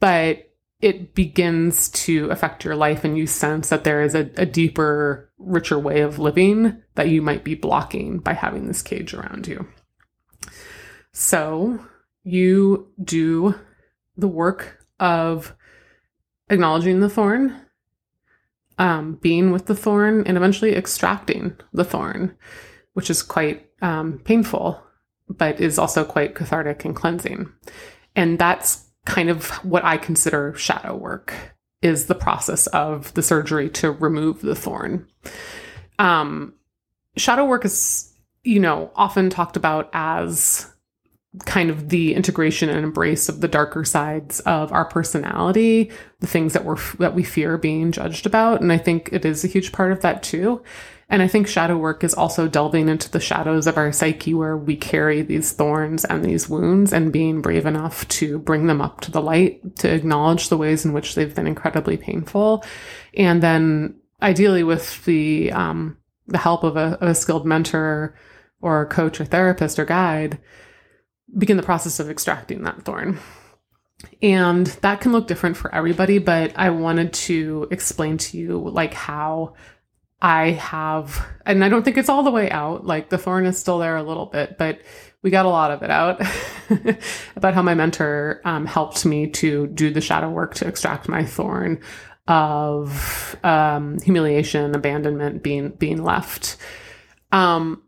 But 0.00 0.50
it 0.80 1.14
begins 1.14 1.90
to 1.90 2.30
affect 2.30 2.64
your 2.64 2.74
life 2.74 3.04
and 3.04 3.16
you 3.16 3.26
sense 3.26 3.68
that 3.68 3.84
there 3.84 4.02
is 4.02 4.14
a, 4.14 4.30
a, 4.36 4.46
deeper, 4.46 5.30
richer 5.38 5.78
way 5.78 6.00
of 6.00 6.18
living 6.18 6.82
that 6.94 7.08
you 7.08 7.20
might 7.20 7.44
be 7.44 7.54
blocking 7.54 8.18
by 8.18 8.32
having 8.32 8.66
this 8.66 8.82
cage 8.82 9.12
around 9.12 9.46
you. 9.46 9.68
So 11.12 11.78
you 12.24 12.88
do 13.02 13.54
the 14.16 14.28
work 14.28 14.86
of 14.98 15.54
acknowledging 16.50 17.00
the 17.00 17.08
thorn, 17.08 17.56
um, 18.78 19.14
being 19.14 19.50
with 19.50 19.66
the 19.66 19.74
thorn, 19.74 20.26
and 20.26 20.36
eventually 20.36 20.76
extracting 20.76 21.56
the 21.72 21.84
thorn, 21.84 22.36
which 22.92 23.08
is 23.08 23.22
quite 23.22 23.70
um, 23.80 24.20
painful, 24.24 24.82
but 25.28 25.60
is 25.60 25.78
also 25.78 26.04
quite 26.04 26.34
cathartic 26.34 26.84
and 26.84 26.94
cleansing. 26.94 27.50
And 28.14 28.38
that's 28.38 28.86
kind 29.06 29.30
of 29.30 29.48
what 29.64 29.84
I 29.84 29.96
consider 29.96 30.54
shadow 30.54 30.94
work 30.94 31.34
is 31.82 32.06
the 32.06 32.14
process 32.14 32.66
of 32.68 33.14
the 33.14 33.22
surgery 33.22 33.70
to 33.70 33.90
remove 33.90 34.42
the 34.42 34.54
thorn. 34.54 35.06
Um, 35.98 36.54
shadow 37.16 37.46
work 37.46 37.64
is, 37.64 38.12
you 38.42 38.60
know, 38.60 38.90
often 38.94 39.30
talked 39.30 39.56
about 39.56 39.88
as 39.92 40.69
kind 41.46 41.70
of 41.70 41.90
the 41.90 42.14
integration 42.14 42.68
and 42.68 42.82
embrace 42.82 43.28
of 43.28 43.40
the 43.40 43.48
darker 43.48 43.84
sides 43.84 44.40
of 44.40 44.72
our 44.72 44.84
personality, 44.84 45.90
the 46.18 46.26
things 46.26 46.52
that 46.54 46.64
we're 46.64 46.78
that 46.98 47.14
we 47.14 47.22
fear 47.22 47.56
being 47.56 47.92
judged 47.92 48.26
about, 48.26 48.60
and 48.60 48.72
I 48.72 48.78
think 48.78 49.10
it 49.12 49.24
is 49.24 49.44
a 49.44 49.48
huge 49.48 49.70
part 49.70 49.92
of 49.92 50.00
that 50.00 50.22
too. 50.22 50.62
And 51.10 51.22
I 51.22 51.28
think 51.28 51.48
shadow 51.48 51.76
work 51.76 52.04
is 52.04 52.14
also 52.14 52.46
delving 52.46 52.88
into 52.88 53.10
the 53.10 53.18
shadows 53.18 53.66
of 53.66 53.76
our 53.76 53.90
psyche 53.90 54.32
where 54.32 54.56
we 54.56 54.76
carry 54.76 55.22
these 55.22 55.50
thorns 55.50 56.04
and 56.04 56.24
these 56.24 56.48
wounds 56.48 56.92
and 56.92 57.12
being 57.12 57.42
brave 57.42 57.66
enough 57.66 58.06
to 58.08 58.38
bring 58.38 58.68
them 58.68 58.80
up 58.80 59.00
to 59.00 59.10
the 59.10 59.20
light, 59.20 59.76
to 59.78 59.92
acknowledge 59.92 60.48
the 60.48 60.56
ways 60.56 60.84
in 60.84 60.92
which 60.92 61.16
they've 61.16 61.34
been 61.34 61.48
incredibly 61.48 61.96
painful. 61.96 62.64
And 63.14 63.42
then 63.42 63.96
ideally 64.22 64.62
with 64.62 65.04
the, 65.04 65.50
um, 65.50 65.96
the 66.28 66.38
help 66.38 66.62
of 66.62 66.76
a, 66.76 66.96
of 67.00 67.08
a 67.08 67.14
skilled 67.16 67.44
mentor 67.44 68.14
or 68.60 68.86
coach 68.86 69.20
or 69.20 69.24
therapist 69.24 69.80
or 69.80 69.84
guide, 69.84 70.38
begin 71.36 71.56
the 71.56 71.62
process 71.62 72.00
of 72.00 72.10
extracting 72.10 72.62
that 72.62 72.82
thorn. 72.82 73.18
And 74.22 74.66
that 74.66 75.00
can 75.00 75.12
look 75.12 75.26
different 75.26 75.56
for 75.56 75.74
everybody, 75.74 76.18
but 76.18 76.52
I 76.56 76.70
wanted 76.70 77.12
to 77.12 77.68
explain 77.70 78.18
to 78.18 78.38
you 78.38 78.58
like 78.58 78.94
how 78.94 79.54
I 80.22 80.50
have, 80.52 81.26
and 81.46 81.64
I 81.64 81.68
don't 81.68 81.82
think 81.82 81.96
it's 81.96 82.08
all 82.08 82.22
the 82.22 82.30
way 82.30 82.50
out. 82.50 82.86
Like 82.86 83.08
the 83.08 83.18
thorn 83.18 83.46
is 83.46 83.58
still 83.58 83.78
there 83.78 83.96
a 83.96 84.02
little 84.02 84.26
bit, 84.26 84.58
but 84.58 84.80
we 85.22 85.30
got 85.30 85.46
a 85.46 85.50
lot 85.50 85.70
of 85.70 85.82
it 85.82 85.90
out 85.90 86.20
about 87.36 87.54
how 87.54 87.62
my 87.62 87.74
mentor 87.74 88.40
um, 88.44 88.66
helped 88.66 89.04
me 89.04 89.28
to 89.28 89.66
do 89.68 89.90
the 89.90 90.00
shadow 90.00 90.30
work 90.30 90.54
to 90.56 90.66
extract 90.66 91.08
my 91.08 91.24
thorn 91.24 91.80
of 92.26 93.36
um, 93.42 93.98
humiliation, 94.00 94.74
abandonment, 94.74 95.42
being 95.42 95.70
being 95.70 96.02
left. 96.02 96.56
Um, 97.32 97.82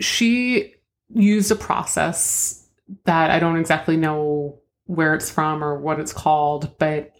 she 0.00 0.74
used 1.14 1.50
a 1.50 1.56
process 1.56 2.66
that 3.04 3.30
I 3.30 3.38
don't 3.38 3.58
exactly 3.58 3.96
know 3.96 4.58
where 4.86 5.14
it's 5.14 5.30
from 5.30 5.62
or 5.62 5.78
what 5.78 6.00
it's 6.00 6.12
called, 6.12 6.78
but 6.78 7.14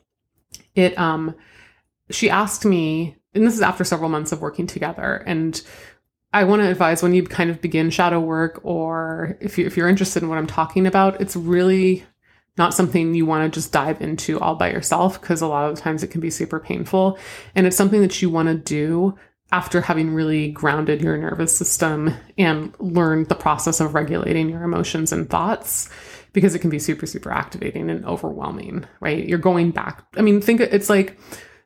it 0.74 0.98
um 0.98 1.34
she 2.10 2.30
asked 2.30 2.64
me 2.64 3.16
and 3.34 3.46
this 3.46 3.54
is 3.54 3.62
after 3.62 3.84
several 3.84 4.08
months 4.08 4.32
of 4.32 4.40
working 4.40 4.66
together. 4.66 5.22
And 5.26 5.60
I 6.32 6.44
want 6.44 6.62
to 6.62 6.68
advise 6.68 7.02
when 7.02 7.14
you 7.14 7.24
kind 7.24 7.50
of 7.50 7.60
begin 7.60 7.90
shadow 7.90 8.20
work, 8.20 8.60
or 8.62 9.38
if 9.40 9.58
you 9.58 9.66
if 9.66 9.76
you're 9.76 9.88
interested 9.88 10.22
in 10.22 10.28
what 10.28 10.38
I'm 10.38 10.46
talking 10.46 10.86
about, 10.86 11.20
it's 11.20 11.36
really 11.36 12.04
not 12.56 12.74
something 12.74 13.14
you 13.14 13.24
want 13.24 13.50
to 13.50 13.56
just 13.56 13.72
dive 13.72 14.02
into 14.02 14.38
all 14.40 14.56
by 14.56 14.70
yourself 14.70 15.20
because 15.20 15.40
a 15.40 15.46
lot 15.46 15.70
of 15.70 15.78
times 15.78 16.02
it 16.02 16.08
can 16.08 16.20
be 16.20 16.30
super 16.30 16.58
painful. 16.58 17.18
And 17.54 17.66
it's 17.66 17.76
something 17.76 18.02
that 18.02 18.20
you 18.20 18.28
want 18.30 18.48
to 18.48 18.54
do 18.56 19.16
after 19.50 19.80
having 19.80 20.12
really 20.12 20.50
grounded 20.50 21.00
your 21.00 21.16
nervous 21.16 21.56
system 21.56 22.14
and 22.36 22.74
learned 22.78 23.28
the 23.28 23.34
process 23.34 23.80
of 23.80 23.94
regulating 23.94 24.48
your 24.48 24.62
emotions 24.62 25.12
and 25.12 25.30
thoughts 25.30 25.88
because 26.32 26.54
it 26.54 26.58
can 26.58 26.70
be 26.70 26.78
super, 26.78 27.06
super 27.06 27.32
activating 27.32 27.88
and 27.88 28.04
overwhelming, 28.04 28.84
right? 29.00 29.26
You're 29.26 29.38
going 29.38 29.70
back. 29.70 30.04
I 30.16 30.22
mean, 30.22 30.40
think 30.42 30.60
it's 30.60 30.90
like 30.90 31.18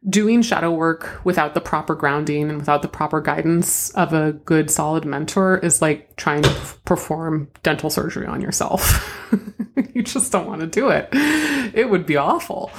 doing 0.09 0.43
shadow 0.43 0.71
work 0.71 1.21
without 1.25 1.55
the 1.55 1.61
proper 1.61 1.95
grounding 1.95 2.49
and 2.49 2.59
without 2.59 2.83
the 2.83 2.89
proper 2.89 3.21
guidance 3.21 3.91
of 3.91 4.13
a 4.13 4.33
good, 4.33 4.71
solid 4.71 5.05
mentor 5.05 5.59
is 5.59 5.81
like 5.81 6.17
trying 6.17 6.43
to 6.43 6.51
perform 6.85 7.49
dental 7.63 7.89
surgery 7.89 8.27
on 8.27 8.41
yourself. 8.41 9.09
you 9.95 10.03
just 10.03 10.33
don't 10.33 10.47
want 10.47 10.61
to 10.61 10.67
do 10.67 10.89
it. 10.89 11.09
It 11.13 11.89
would 11.89 12.05
be 12.05 12.17
awful 12.17 12.73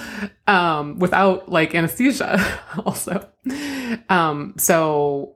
um, 0.47 0.99
without 0.99 1.49
like 1.49 1.73
anesthesia, 1.73 2.43
also. 2.85 3.27
Um, 4.09 4.55
so 4.57 5.35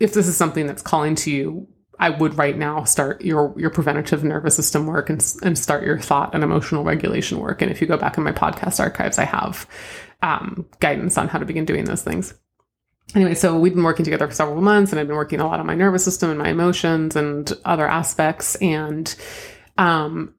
if 0.00 0.14
this 0.14 0.26
is 0.26 0.36
something 0.36 0.66
that's 0.66 0.82
calling 0.82 1.14
to 1.16 1.30
you, 1.30 1.68
I 1.98 2.10
would 2.10 2.38
right 2.38 2.56
now 2.56 2.84
start 2.84 3.22
your 3.22 3.54
your 3.56 3.70
preventative 3.70 4.22
nervous 4.22 4.54
system 4.54 4.86
work 4.86 5.10
and, 5.10 5.24
and 5.42 5.58
start 5.58 5.84
your 5.84 5.98
thought 5.98 6.34
and 6.34 6.44
emotional 6.44 6.84
regulation 6.84 7.38
work. 7.38 7.62
And 7.62 7.70
if 7.70 7.80
you 7.80 7.86
go 7.86 7.96
back 7.96 8.16
in 8.16 8.24
my 8.24 8.32
podcast 8.32 8.80
archives, 8.80 9.18
I 9.18 9.24
have 9.24 9.66
um, 10.22 10.66
guidance 10.80 11.18
on 11.18 11.28
how 11.28 11.38
to 11.38 11.44
begin 11.44 11.64
doing 11.64 11.84
those 11.84 12.02
things. 12.02 12.34
Anyway, 13.14 13.34
so 13.34 13.58
we've 13.58 13.74
been 13.74 13.84
working 13.84 14.04
together 14.04 14.26
for 14.26 14.34
several 14.34 14.60
months, 14.60 14.92
and 14.92 15.00
I've 15.00 15.06
been 15.06 15.16
working 15.16 15.40
a 15.40 15.46
lot 15.46 15.60
on 15.60 15.66
my 15.66 15.74
nervous 15.74 16.04
system 16.04 16.28
and 16.30 16.38
my 16.38 16.50
emotions 16.50 17.16
and 17.16 17.50
other 17.64 17.88
aspects. 17.88 18.54
And 18.56 19.14
um, 19.78 20.34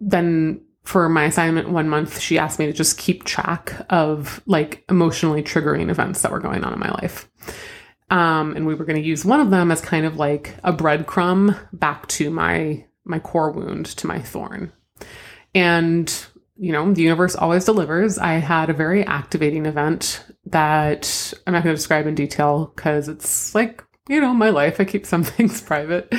then 0.00 0.62
for 0.82 1.08
my 1.08 1.24
assignment 1.24 1.68
one 1.68 1.88
month, 1.88 2.20
she 2.20 2.38
asked 2.38 2.58
me 2.58 2.66
to 2.66 2.72
just 2.72 2.96
keep 2.96 3.24
track 3.24 3.74
of 3.90 4.40
like 4.46 4.84
emotionally 4.88 5.42
triggering 5.42 5.90
events 5.90 6.22
that 6.22 6.32
were 6.32 6.40
going 6.40 6.64
on 6.64 6.72
in 6.72 6.78
my 6.78 6.90
life. 6.90 7.28
Um, 8.08 8.54
and 8.54 8.66
we 8.66 8.74
were 8.74 8.84
going 8.84 9.00
to 9.00 9.06
use 9.06 9.24
one 9.24 9.40
of 9.40 9.50
them 9.50 9.72
as 9.72 9.80
kind 9.80 10.06
of 10.06 10.16
like 10.16 10.56
a 10.62 10.72
breadcrumb 10.72 11.58
back 11.72 12.06
to 12.08 12.30
my 12.30 12.84
my 13.04 13.18
core 13.18 13.52
wound, 13.52 13.86
to 13.86 14.06
my 14.06 14.20
thorn. 14.20 14.72
And 15.54 16.12
you 16.58 16.72
know, 16.72 16.92
the 16.92 17.02
universe 17.02 17.36
always 17.36 17.64
delivers. 17.64 18.18
I 18.18 18.34
had 18.34 18.70
a 18.70 18.74
very 18.74 19.04
activating 19.04 19.66
event 19.66 20.24
that 20.46 21.34
I'm 21.46 21.52
not 21.52 21.62
going 21.64 21.74
to 21.74 21.78
describe 21.78 22.06
in 22.06 22.14
detail 22.14 22.72
because 22.74 23.08
it's 23.08 23.54
like 23.54 23.84
you 24.08 24.20
know 24.20 24.32
my 24.32 24.50
life. 24.50 24.80
I 24.80 24.84
keep 24.84 25.06
some 25.06 25.24
things 25.24 25.60
private, 25.60 26.12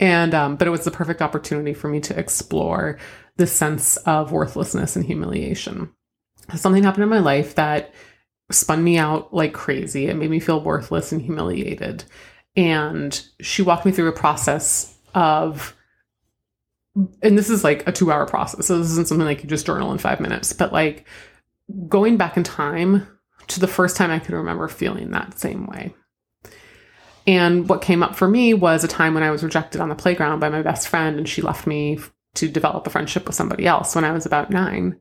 and 0.00 0.34
um, 0.34 0.56
but 0.56 0.66
it 0.66 0.72
was 0.72 0.84
the 0.84 0.90
perfect 0.90 1.22
opportunity 1.22 1.74
for 1.74 1.88
me 1.88 2.00
to 2.00 2.18
explore 2.18 2.98
the 3.36 3.46
sense 3.46 3.96
of 3.98 4.32
worthlessness 4.32 4.96
and 4.96 5.04
humiliation. 5.04 5.92
Something 6.54 6.82
happened 6.82 7.04
in 7.04 7.08
my 7.08 7.20
life 7.20 7.54
that 7.54 7.94
spun 8.50 8.82
me 8.82 8.98
out 8.98 9.32
like 9.32 9.52
crazy. 9.52 10.06
It 10.06 10.16
made 10.16 10.30
me 10.30 10.40
feel 10.40 10.62
worthless 10.62 11.12
and 11.12 11.22
humiliated. 11.22 12.04
And 12.56 13.20
she 13.40 13.62
walked 13.62 13.86
me 13.86 13.92
through 13.92 14.08
a 14.08 14.12
process 14.12 14.96
of, 15.14 15.76
and 17.22 17.38
this 17.38 17.50
is 17.50 17.62
like 17.64 17.86
a 17.86 17.92
two 17.92 18.10
hour 18.10 18.26
process. 18.26 18.66
So 18.66 18.78
this 18.78 18.90
isn't 18.90 19.08
something 19.08 19.26
like 19.26 19.42
you 19.42 19.48
just 19.48 19.66
journal 19.66 19.92
in 19.92 19.98
five 19.98 20.20
minutes, 20.20 20.52
but 20.52 20.72
like 20.72 21.06
going 21.88 22.16
back 22.16 22.36
in 22.36 22.42
time 22.42 23.06
to 23.48 23.60
the 23.60 23.68
first 23.68 23.96
time 23.96 24.10
I 24.10 24.18
could 24.18 24.34
remember 24.34 24.68
feeling 24.68 25.10
that 25.10 25.38
same 25.38 25.66
way. 25.66 25.94
And 27.26 27.68
what 27.68 27.82
came 27.82 28.02
up 28.02 28.16
for 28.16 28.26
me 28.26 28.54
was 28.54 28.82
a 28.82 28.88
time 28.88 29.14
when 29.14 29.22
I 29.22 29.30
was 29.30 29.44
rejected 29.44 29.80
on 29.80 29.88
the 29.88 29.94
playground 29.94 30.40
by 30.40 30.48
my 30.48 30.62
best 30.62 30.88
friend, 30.88 31.18
and 31.18 31.28
she 31.28 31.42
left 31.42 31.66
me 31.66 31.98
to 32.34 32.48
develop 32.48 32.86
a 32.86 32.90
friendship 32.90 33.26
with 33.26 33.34
somebody 33.34 33.66
else 33.66 33.94
when 33.94 34.04
I 34.04 34.12
was 34.12 34.26
about 34.26 34.50
nine. 34.50 35.00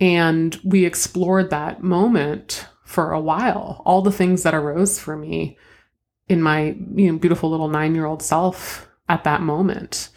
And 0.00 0.58
we 0.64 0.84
explored 0.84 1.50
that 1.50 1.82
moment 1.82 2.66
for 2.84 3.12
a 3.12 3.20
while. 3.20 3.82
All 3.84 4.02
the 4.02 4.12
things 4.12 4.42
that 4.42 4.54
arose 4.54 4.98
for 4.98 5.16
me 5.16 5.56
in 6.28 6.42
my 6.42 6.76
you 6.94 7.12
know, 7.12 7.18
beautiful 7.18 7.50
little 7.50 7.68
nine 7.68 7.94
year 7.94 8.06
old 8.06 8.22
self 8.22 8.88
at 9.08 9.24
that 9.24 9.42
moment, 9.42 10.08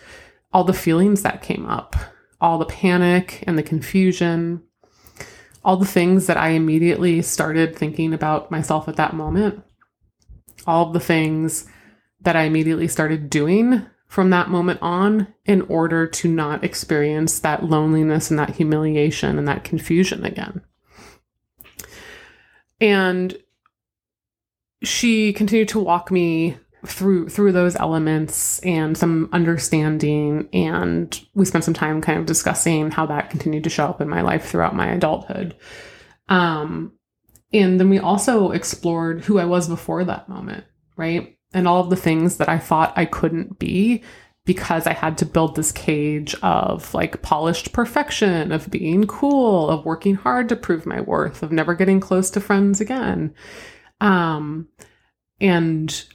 all 0.53 0.63
the 0.63 0.73
feelings 0.73 1.21
that 1.23 1.41
came 1.41 1.65
up, 1.65 1.95
all 2.39 2.57
the 2.57 2.65
panic 2.65 3.43
and 3.45 3.57
the 3.57 3.63
confusion, 3.63 4.63
all 5.63 5.77
the 5.77 5.85
things 5.85 6.27
that 6.27 6.37
I 6.37 6.49
immediately 6.49 7.21
started 7.21 7.75
thinking 7.75 8.13
about 8.13 8.49
myself 8.49 8.87
at 8.87 8.95
that 8.95 9.13
moment, 9.13 9.63
all 10.65 10.91
the 10.91 10.99
things 10.99 11.67
that 12.21 12.35
I 12.35 12.43
immediately 12.43 12.87
started 12.87 13.29
doing 13.29 13.85
from 14.07 14.29
that 14.29 14.49
moment 14.49 14.79
on 14.81 15.27
in 15.45 15.61
order 15.63 16.07
to 16.07 16.27
not 16.27 16.63
experience 16.63 17.39
that 17.39 17.63
loneliness 17.63 18.29
and 18.29 18.39
that 18.39 18.55
humiliation 18.55 19.37
and 19.37 19.47
that 19.47 19.63
confusion 19.63 20.25
again. 20.25 20.61
And 22.79 23.37
she 24.83 25.33
continued 25.33 25.69
to 25.69 25.79
walk 25.79 26.11
me 26.11 26.57
through 26.85 27.27
through 27.27 27.51
those 27.51 27.75
elements 27.75 28.59
and 28.59 28.97
some 28.97 29.29
understanding. 29.33 30.47
And 30.53 31.19
we 31.33 31.45
spent 31.45 31.63
some 31.63 31.73
time 31.73 32.01
kind 32.01 32.19
of 32.19 32.25
discussing 32.25 32.91
how 32.91 33.07
that 33.07 33.29
continued 33.29 33.63
to 33.65 33.69
show 33.69 33.85
up 33.87 33.99
in 33.99 34.07
my 34.07 34.21
life 34.21 34.45
throughout 34.45 34.75
my 34.75 34.87
adulthood. 34.87 35.55
Um 36.29 36.93
and 37.53 37.79
then 37.79 37.89
we 37.89 37.97
also 37.99 38.51
explored 38.51 39.21
who 39.21 39.39
I 39.39 39.45
was 39.45 39.67
before 39.67 40.03
that 40.03 40.29
moment 40.29 40.65
right 40.95 41.36
and 41.53 41.67
all 41.67 41.81
of 41.81 41.89
the 41.89 41.95
things 41.95 42.37
that 42.37 42.49
I 42.49 42.57
thought 42.57 42.93
I 42.95 43.05
couldn't 43.05 43.59
be 43.59 44.03
because 44.45 44.87
I 44.87 44.93
had 44.93 45.17
to 45.17 45.25
build 45.25 45.55
this 45.55 45.73
cage 45.73 46.33
of 46.41 46.93
like 46.93 47.21
polished 47.21 47.73
perfection, 47.73 48.51
of 48.51 48.71
being 48.71 49.05
cool, 49.05 49.69
of 49.69 49.85
working 49.85 50.15
hard 50.15 50.47
to 50.49 50.55
prove 50.55 50.85
my 50.85 51.01
worth, 51.01 51.43
of 51.43 51.51
never 51.51 51.75
getting 51.75 51.99
close 51.99 52.29
to 52.31 52.39
friends 52.39 52.79
again. 52.79 53.35
Um, 53.99 54.69
and 55.41 56.05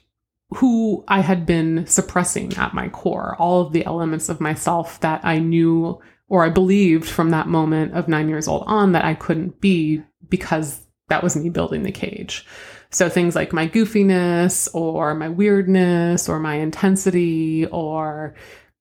who 0.56 1.04
I 1.08 1.20
had 1.20 1.44
been 1.44 1.86
suppressing 1.86 2.54
at 2.56 2.74
my 2.74 2.88
core, 2.88 3.36
all 3.38 3.62
of 3.62 3.72
the 3.72 3.84
elements 3.84 4.28
of 4.28 4.40
myself 4.40 4.98
that 5.00 5.20
I 5.24 5.38
knew 5.38 6.00
or 6.28 6.44
I 6.44 6.48
believed 6.48 7.08
from 7.08 7.30
that 7.30 7.48
moment 7.48 7.92
of 7.92 8.08
nine 8.08 8.30
years 8.30 8.48
old 8.48 8.64
on 8.66 8.92
that 8.92 9.04
I 9.04 9.12
couldn't 9.12 9.60
be 9.60 10.02
because 10.30 10.80
that 11.08 11.22
was 11.22 11.36
me 11.36 11.50
building 11.50 11.82
the 11.82 11.92
cage. 11.92 12.46
So 12.92 13.08
things 13.08 13.34
like 13.34 13.54
my 13.54 13.66
goofiness 13.66 14.68
or 14.74 15.14
my 15.14 15.30
weirdness 15.30 16.28
or 16.28 16.38
my 16.38 16.56
intensity 16.56 17.66
or, 17.66 18.34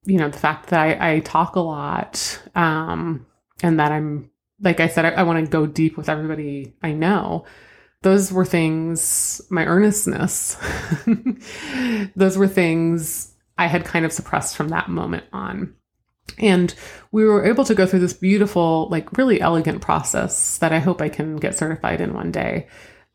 you 0.03 0.17
know, 0.17 0.29
the 0.29 0.37
fact 0.37 0.69
that 0.69 0.79
I, 0.79 1.15
I 1.15 1.19
talk 1.21 1.55
a 1.55 1.61
lot 1.61 2.41
um, 2.53 3.25
and 3.63 3.79
that 3.79 3.93
I'm, 3.93 4.29
like 4.59 4.81
I 4.81 4.87
said, 4.87 5.05
I, 5.05 5.09
I 5.11 5.23
want 5.23 5.43
to 5.43 5.49
go 5.49 5.65
deep 5.65 5.95
with 5.95 6.09
everybody 6.09 6.75
I 6.83 6.91
know. 6.91 7.45
Those 8.01 8.33
were 8.33 8.45
things, 8.45 9.41
my 9.49 9.65
earnestness, 9.65 10.57
those 12.15 12.37
were 12.37 12.47
things 12.47 13.33
I 13.57 13.67
had 13.67 13.85
kind 13.85 14.05
of 14.05 14.11
suppressed 14.11 14.57
from 14.57 14.69
that 14.69 14.89
moment 14.89 15.23
on. 15.31 15.75
And 16.37 16.73
we 17.11 17.25
were 17.25 17.45
able 17.45 17.63
to 17.63 17.75
go 17.75 17.85
through 17.85 17.99
this 17.99 18.13
beautiful, 18.13 18.89
like 18.89 19.17
really 19.17 19.39
elegant 19.39 19.81
process 19.81 20.57
that 20.57 20.73
I 20.73 20.79
hope 20.79 21.01
I 21.01 21.09
can 21.09 21.37
get 21.37 21.57
certified 21.57 22.01
in 22.01 22.13
one 22.13 22.31
day. 22.31 22.67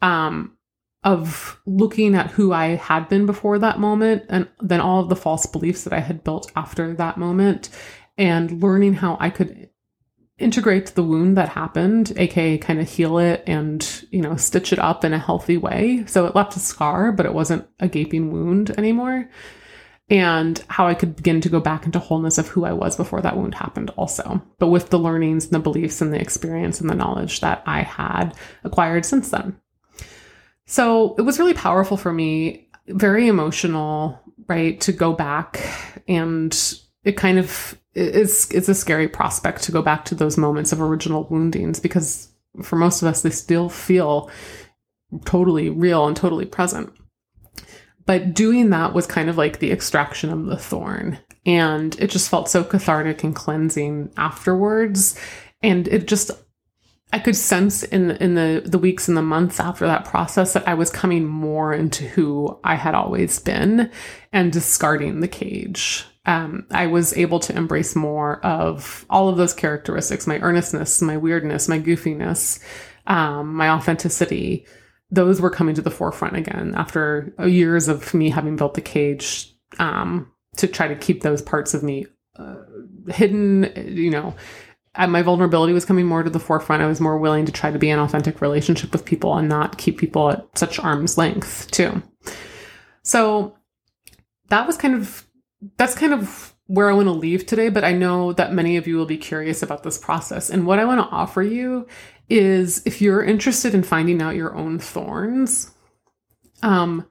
Um, 0.03 0.56
of 1.07 1.61
looking 1.67 2.17
at 2.17 2.33
who 2.33 2.53
I 2.53 2.75
had 2.75 3.09
been 3.09 3.27
before 3.27 3.61
that 3.61 3.79
moment 3.79 4.25
and 4.29 4.49
then 4.61 4.81
all 4.81 5.01
of 5.01 5.09
the 5.09 5.15
false 5.15 5.47
beliefs 5.47 5.85
that 5.85 5.93
I 5.93 6.01
had 6.01 6.25
built 6.25 6.51
after 6.57 6.95
that 6.95 7.17
moment 7.17 7.71
and 8.19 8.61
learning 8.61 8.95
how 8.95 9.17
I 9.21 9.31
could 9.31 9.71
integrate 10.37 10.89
the 10.89 11.05
wound 11.05 11.37
that 11.37 11.49
happened, 11.49 12.13
aka 12.17 12.59
kind 12.59 12.81
of 12.81 12.89
heal 12.89 13.19
it 13.19 13.45
and, 13.47 14.05
you 14.11 14.21
know, 14.21 14.35
stitch 14.35 14.73
it 14.73 14.81
up 14.81 15.05
in 15.05 15.13
a 15.13 15.19
healthy 15.19 15.57
way. 15.57 16.05
So 16.09 16.27
it 16.27 16.35
left 16.35 16.57
a 16.57 16.59
scar, 16.59 17.13
but 17.13 17.25
it 17.25 17.33
wasn't 17.33 17.69
a 17.79 17.87
gaping 17.87 18.33
wound 18.33 18.77
anymore. 18.77 19.31
And 20.11 20.61
how 20.67 20.89
I 20.89 20.95
could 20.95 21.15
begin 21.15 21.41
to 21.43 21.49
go 21.49 21.61
back 21.61 21.87
into 21.87 22.01
wholeness 22.01 22.37
of 22.37 22.49
who 22.49 22.65
I 22.65 22.73
was 22.73 22.97
before 22.97 23.21
that 23.21 23.37
wound 23.37 23.55
happened, 23.55 23.91
also, 23.91 24.43
but 24.59 24.69
with 24.69 24.91
the 24.91 24.99
learnings 24.99 25.45
and 25.45 25.55
the 25.55 25.61
beliefs 25.61 26.01
and 26.01 26.13
the 26.13 26.21
experience 26.21 26.81
and 26.81 26.91
the 26.91 26.95
knowledge 26.97 27.41
that 27.41 27.63
I 27.65 27.83
had 27.83 28.35
acquired 28.65 29.07
since 29.07 29.31
then. 29.31 29.61
So 30.67 31.15
it 31.17 31.23
was 31.23 31.39
really 31.39 31.55
powerful 31.55 31.97
for 31.97 32.13
me, 32.13 32.69
very 32.89 33.29
emotional, 33.29 34.21
right? 34.49 34.81
To 34.83 34.93
go 34.93 35.13
back 35.13 35.65
and 36.09 36.57
it 37.05 37.17
kind 37.17 37.39
of 37.39 37.79
is 37.95 38.51
it's 38.51 38.69
a 38.69 38.75
scary 38.75 39.09
prospect 39.09 39.63
to 39.63 39.73
go 39.73 39.81
back 39.81 40.05
to 40.05 40.15
those 40.15 40.37
moments 40.37 40.73
of 40.73 40.83
original 40.83 41.27
woundings 41.31 41.81
because 41.81 42.29
for 42.63 42.77
most 42.77 43.01
of 43.01 43.09
us 43.09 43.23
they 43.23 43.31
still 43.31 43.69
feel 43.69 44.31
totally 45.25 45.71
real 45.71 46.07
and 46.07 46.17
totally 46.17 46.45
present. 46.45 46.93
But 48.05 48.35
doing 48.35 48.71
that 48.71 48.93
was 48.93 49.07
kind 49.07 49.29
of 49.29 49.37
like 49.37 49.59
the 49.59 49.73
extraction 49.73 50.31
of 50.31 50.47
the 50.47 50.57
thorn. 50.57 51.19
And 51.45 51.97
it 51.99 52.11
just 52.11 52.29
felt 52.29 52.49
so 52.49 52.63
cathartic 52.65 53.25
and 53.25 53.35
cleansing 53.35 54.13
afterwards. 54.17 55.19
And 55.63 55.89
it 55.89 56.07
just 56.07 56.31
I 57.13 57.19
could 57.21 57.37
sense 57.37 57.83
in 57.85 58.11
in 58.13 58.35
the 58.35 58.63
the 58.65 58.79
weeks 58.79 59.09
and 59.09 59.17
the 59.17 59.23
months 59.23 59.61
after 59.61 59.87
that 59.87 60.05
process 60.05 60.55
that 60.55 60.67
I 60.67 60.75
was 60.75 60.91
coming 60.91 61.27
more 61.27 61.73
into 61.73 62.05
who 62.05 62.59
I 62.65 62.75
had 62.75 62.95
always 62.95 63.39
been 63.39 63.91
and 64.33 64.53
discarding 64.53 65.21
the 65.21 65.29
cage. 65.29 66.05
Um, 66.27 66.67
I 66.73 66.89
was 66.89 67.17
able 67.17 67.39
to 67.41 67.57
embrace 67.57 67.95
more 67.95 68.45
of 68.45 69.07
all 69.09 69.29
of 69.29 69.37
those 69.37 69.55
characteristics: 69.55 70.27
my 70.27 70.41
earnestness, 70.41 71.01
my 71.01 71.17
weirdness, 71.17 71.69
my 71.69 71.79
goofiness, 71.79 72.59
um, 73.07 73.55
my 73.55 73.71
authenticity. 73.71 74.67
Those 75.09 75.41
were 75.41 75.51
coming 75.51 75.77
to 75.77 75.83
the 75.83 75.91
forefront 75.93 76.37
again 76.37 76.75
after 76.77 77.33
years 77.47 77.87
of 77.87 78.13
me 78.13 78.31
having 78.31 78.57
built 78.57 78.75
the 78.75 78.81
cage 78.81 79.55
um, 79.79 80.33
to 80.57 80.67
try 80.67 80.89
to 80.89 80.97
keep 80.97 81.23
those 81.23 81.41
parts 81.41 81.73
of 81.73 81.85
me 81.85 82.07
uh, 82.35 82.57
hidden. 83.09 83.73
You 83.77 84.11
know, 84.11 84.35
my 84.99 85.23
vulnerability 85.23 85.73
was 85.73 85.85
coming 85.85 86.07
more 86.07 86.23
to 86.23 86.31
the 86.31 86.41
forefront. 86.41 86.83
I 86.83 86.87
was 86.87 87.01
more 87.01 87.19
willing 87.19 87.45
to 87.47 87.53
try 87.53 87.71
to 87.71 87.79
be 87.79 87.91
an 87.91 87.99
authentic 87.99 88.41
relationship 88.41 88.93
with 88.93 89.05
people 89.05 89.37
and 89.37 89.49
not 89.49 89.79
keep 89.79 89.99
people 89.99 90.31
at 90.31 90.47
such 90.57 90.79
arm's 90.79 91.19
length, 91.19 91.71
too. 91.71 92.03
So 93.03 93.57
that 94.49 94.67
was 94.67 94.77
kind 94.77 94.95
of, 94.95 95.27
that's 95.77 95.95
kind 95.95 96.15
of 96.15 96.55
where 96.67 96.91
I 96.91 96.95
want 96.95 97.07
to 97.07 97.13
leave 97.13 97.47
today, 97.47 97.69
but 97.69 97.85
I 97.85 97.93
know 97.93 98.33
that 98.33 98.53
many 98.53 98.77
of 98.77 98.87
you 98.87 98.97
will 98.97 99.07
be 99.07 99.19
curious 99.19 99.63
about 99.63 99.83
this 99.83 99.99
process. 99.99 100.51
And 100.51 100.67
what 100.67 100.79
I 100.79 100.85
want 100.85 101.01
to 101.01 101.15
offer 101.15 101.43
you 101.43 101.87
is 102.29 102.85
if 102.87 103.01
you're 103.01 103.23
interested 103.23 103.75
in 103.75 103.83
finding 103.83 104.21
out 104.21 104.35
your 104.35 104.55
own 104.57 104.79
thorns, 104.79 105.73
um, 106.63 107.07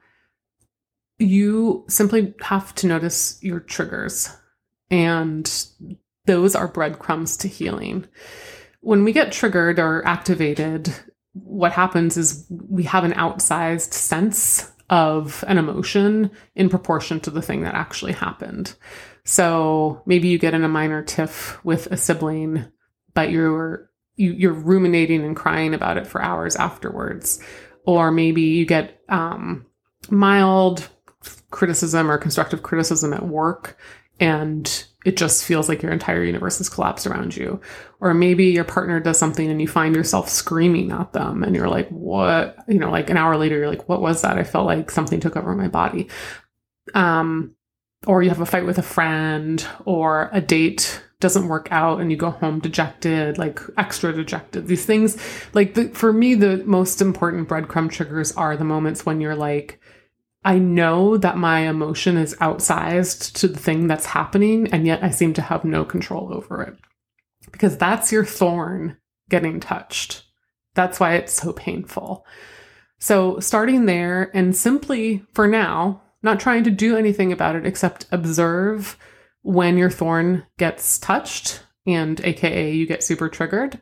you 1.20 1.86
simply 1.88 2.34
have 2.42 2.76
to 2.76 2.88
notice 2.88 3.40
your 3.42 3.62
triggers 3.62 4.36
and 4.92 5.50
those 6.26 6.56
are 6.56 6.68
breadcrumbs 6.68 7.38
to 7.38 7.48
healing. 7.48 8.06
When 8.82 9.04
we 9.04 9.14
get 9.14 9.32
triggered 9.32 9.80
or 9.80 10.06
activated, 10.06 10.94
what 11.34 11.72
happens 11.72 12.18
is 12.18 12.46
we 12.50 12.84
have 12.84 13.04
an 13.04 13.14
outsized 13.14 13.94
sense 13.94 14.72
of 14.90 15.44
an 15.48 15.58
emotion 15.58 16.32
in 16.56 16.70
proportion 16.70 17.20
to 17.22 17.32
the 17.32 17.42
thing 17.42 17.62
that 17.62 17.74
actually 17.74 18.14
happened. 18.14 18.76
So 19.24 20.04
maybe 20.06 20.28
you 20.28 20.38
get 20.38 20.54
in 20.54 20.64
a 20.64 20.70
minor 20.70 21.02
tiff 21.02 21.64
with 21.66 21.88
a 21.88 21.98
sibling, 21.98 22.66
but 23.14 23.32
you're 23.32 23.90
you, 24.16 24.50
are 24.50 24.54
ruminating 24.54 25.24
and 25.24 25.36
crying 25.36 25.74
about 25.74 25.98
it 25.98 26.08
for 26.08 26.22
hours 26.22 26.56
afterwards. 26.56 27.40
Or 27.86 28.12
maybe 28.12 28.42
you 28.42 28.66
get 28.66 29.00
um, 29.10 29.66
mild 30.10 30.88
criticism 31.52 32.10
or 32.10 32.18
constructive 32.18 32.64
criticism 32.64 33.14
at 33.14 33.28
work 33.28 33.78
and 34.20 34.86
it 35.06 35.18
just 35.18 35.46
feels 35.46 35.70
like 35.70 35.84
your 35.84 35.92
entire 35.92 36.24
universe 36.24 36.58
has 36.58 36.68
collapsed 36.68 37.06
around 37.06 37.38
you. 37.38 37.62
Or 38.02 38.14
maybe 38.16 38.46
your 38.46 38.64
partner 38.64 39.00
does 39.00 39.20
something 39.20 39.50
and 39.50 39.62
you 39.62 39.68
find 39.68 39.96
yourself 39.96 40.30
screaming 40.30 40.92
at 40.92 41.14
them 41.14 41.44
and 41.44 41.56
you're 41.56 41.70
like, 41.70 41.88
what? 41.90 42.58
You 42.68 42.80
know, 42.80 42.90
like 42.90 43.12
an 43.12 43.18
hour 43.18 43.38
later, 43.38 43.56
you're 43.56 43.70
like, 43.70 43.88
what 43.88 44.02
was 44.02 44.24
that? 44.24 44.40
I 44.40 44.44
felt 44.44 44.66
like 44.66 44.90
something 44.90 45.20
took 45.20 45.38
over 45.38 45.56
my 45.56 45.68
body. 45.68 46.10
Um, 46.96 47.56
or 48.08 48.24
you 48.24 48.30
have 48.30 48.42
a 48.42 48.48
fight 48.48 48.66
with 48.66 48.80
a 48.80 48.84
friend 48.84 49.66
or 49.86 50.30
a 50.34 50.42
date 50.42 51.04
doesn't 51.20 51.48
work 51.48 51.68
out 51.72 52.02
and 52.02 52.12
you 52.12 52.18
go 52.18 52.32
home 52.32 52.60
dejected, 52.60 53.38
like 53.38 53.60
extra 53.78 54.12
dejected. 54.12 54.68
These 54.68 54.86
things, 54.86 55.18
like 55.54 55.76
the, 55.76 55.90
for 55.90 56.12
me, 56.12 56.34
the 56.34 56.58
most 56.66 57.00
important 57.00 57.48
breadcrumb 57.48 57.92
triggers 57.92 58.32
are 58.34 58.58
the 58.58 58.66
moments 58.66 59.06
when 59.06 59.22
you're 59.22 59.36
like, 59.36 59.80
I 60.46 60.60
know 60.60 61.18
that 61.18 61.38
my 61.38 61.62
emotion 61.62 62.18
is 62.18 62.36
outsized 62.36 63.34
to 63.40 63.48
the 63.48 63.58
thing 63.58 63.88
that's 63.88 64.06
happening, 64.06 64.68
and 64.72 64.86
yet 64.86 65.04
I 65.04 65.10
seem 65.10 65.34
to 65.34 65.42
have 65.42 65.66
no 65.66 65.84
control 65.84 66.32
over 66.32 66.62
it. 66.62 66.78
Because 67.52 67.78
that's 67.78 68.12
your 68.12 68.24
thorn 68.24 68.98
getting 69.28 69.60
touched. 69.60 70.24
That's 70.76 71.00
why 71.00 71.16
it's 71.16 71.34
so 71.34 71.52
painful. 71.52 72.28
So, 73.00 73.40
starting 73.40 73.88
there 73.88 74.30
and 74.36 74.56
simply 74.56 75.26
for 75.34 75.48
now, 75.48 76.04
not 76.22 76.40
trying 76.40 76.64
to 76.66 76.72
do 76.72 76.96
anything 76.96 77.32
about 77.32 77.56
it 77.56 77.66
except 77.66 78.06
observe 78.12 78.98
when 79.42 79.80
your 79.80 79.90
thorn 79.90 80.46
gets 80.60 81.00
touched, 81.00 81.64
and 81.88 82.22
AKA 82.24 82.72
you 82.72 82.86
get 82.86 83.04
super 83.04 83.30
triggered, 83.30 83.82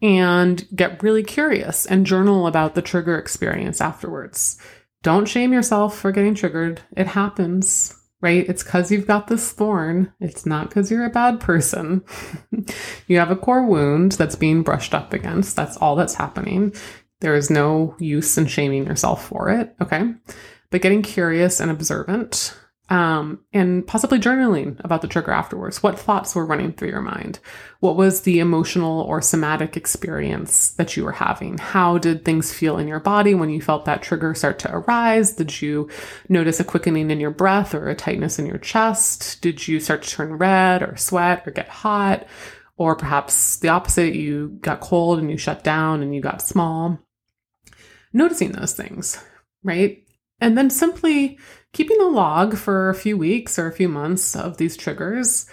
and 0.00 0.66
get 0.74 1.02
really 1.02 1.22
curious 1.22 1.86
and 1.86 2.06
journal 2.06 2.48
about 2.48 2.74
the 2.74 2.82
trigger 2.82 3.16
experience 3.18 3.80
afterwards 3.80 4.58
don't 5.02 5.26
shame 5.26 5.52
yourself 5.52 5.96
for 5.98 6.12
getting 6.12 6.34
triggered. 6.34 6.80
It 6.96 7.08
happens, 7.08 7.94
right? 8.20 8.48
It's 8.48 8.62
because 8.62 8.90
you've 8.90 9.06
got 9.06 9.26
this 9.26 9.52
thorn. 9.52 10.12
It's 10.20 10.46
not 10.46 10.68
because 10.68 10.90
you're 10.90 11.04
a 11.04 11.10
bad 11.10 11.40
person. 11.40 12.04
you 13.06 13.18
have 13.18 13.30
a 13.30 13.36
core 13.36 13.66
wound 13.66 14.12
that's 14.12 14.36
being 14.36 14.62
brushed 14.62 14.94
up 14.94 15.12
against. 15.12 15.56
That's 15.56 15.76
all 15.76 15.96
that's 15.96 16.14
happening. 16.14 16.74
There 17.20 17.34
is 17.34 17.50
no 17.50 17.96
use 17.98 18.36
in 18.38 18.46
shaming 18.46 18.86
yourself 18.86 19.26
for 19.26 19.48
it. 19.48 19.74
Okay. 19.80 20.14
But 20.70 20.82
getting 20.82 21.02
curious 21.02 21.60
and 21.60 21.70
observant 21.70 22.56
um, 22.88 23.40
and 23.52 23.86
possibly 23.86 24.18
journaling 24.18 24.78
about 24.84 25.02
the 25.02 25.08
trigger 25.08 25.30
afterwards. 25.30 25.82
What 25.82 25.98
thoughts 25.98 26.34
were 26.34 26.44
running 26.44 26.72
through 26.72 26.90
your 26.90 27.00
mind? 27.00 27.38
What 27.80 27.96
was 27.96 28.22
the 28.22 28.40
emotional 28.40 29.00
or 29.02 29.22
somatic 29.22 29.76
experience 29.76 30.72
that 30.72 30.96
you 30.96 31.04
were 31.04 31.12
having? 31.12 31.58
How 31.58 31.96
did 31.98 32.24
things 32.24 32.52
feel 32.52 32.78
in 32.78 32.88
your 32.88 33.00
body 33.00 33.34
when 33.34 33.50
you 33.50 33.62
felt 33.62 33.84
that 33.86 34.02
trigger 34.02 34.34
start 34.34 34.58
to 34.60 34.74
arise? 34.74 35.32
Did 35.32 35.62
you 35.62 35.88
notice 36.28 36.60
a 36.60 36.64
quickening 36.64 37.10
in 37.10 37.20
your 37.20 37.30
breath 37.30 37.74
or 37.74 37.88
a 37.88 37.94
tightness 37.94 38.38
in 38.38 38.46
your 38.46 38.58
chest? 38.58 39.40
Did 39.40 39.66
you 39.66 39.80
start 39.80 40.02
to 40.02 40.10
turn 40.10 40.34
red 40.34 40.82
or 40.82 40.96
sweat 40.96 41.46
or 41.46 41.52
get 41.52 41.68
hot? 41.68 42.26
Or 42.76 42.96
perhaps 42.96 43.56
the 43.58 43.68
opposite, 43.68 44.14
you 44.14 44.58
got 44.60 44.80
cold 44.80 45.18
and 45.18 45.30
you 45.30 45.36
shut 45.36 45.62
down 45.62 46.02
and 46.02 46.14
you 46.14 46.20
got 46.20 46.42
small. 46.42 46.98
Noticing 48.12 48.52
those 48.52 48.74
things, 48.74 49.22
right? 49.62 50.04
And 50.42 50.58
then 50.58 50.70
simply 50.70 51.38
keeping 51.72 52.00
a 52.00 52.08
log 52.08 52.56
for 52.56 52.90
a 52.90 52.96
few 52.96 53.16
weeks 53.16 53.60
or 53.60 53.68
a 53.68 53.72
few 53.72 53.88
months 53.88 54.34
of 54.34 54.56
these 54.56 54.76
triggers, 54.76 55.46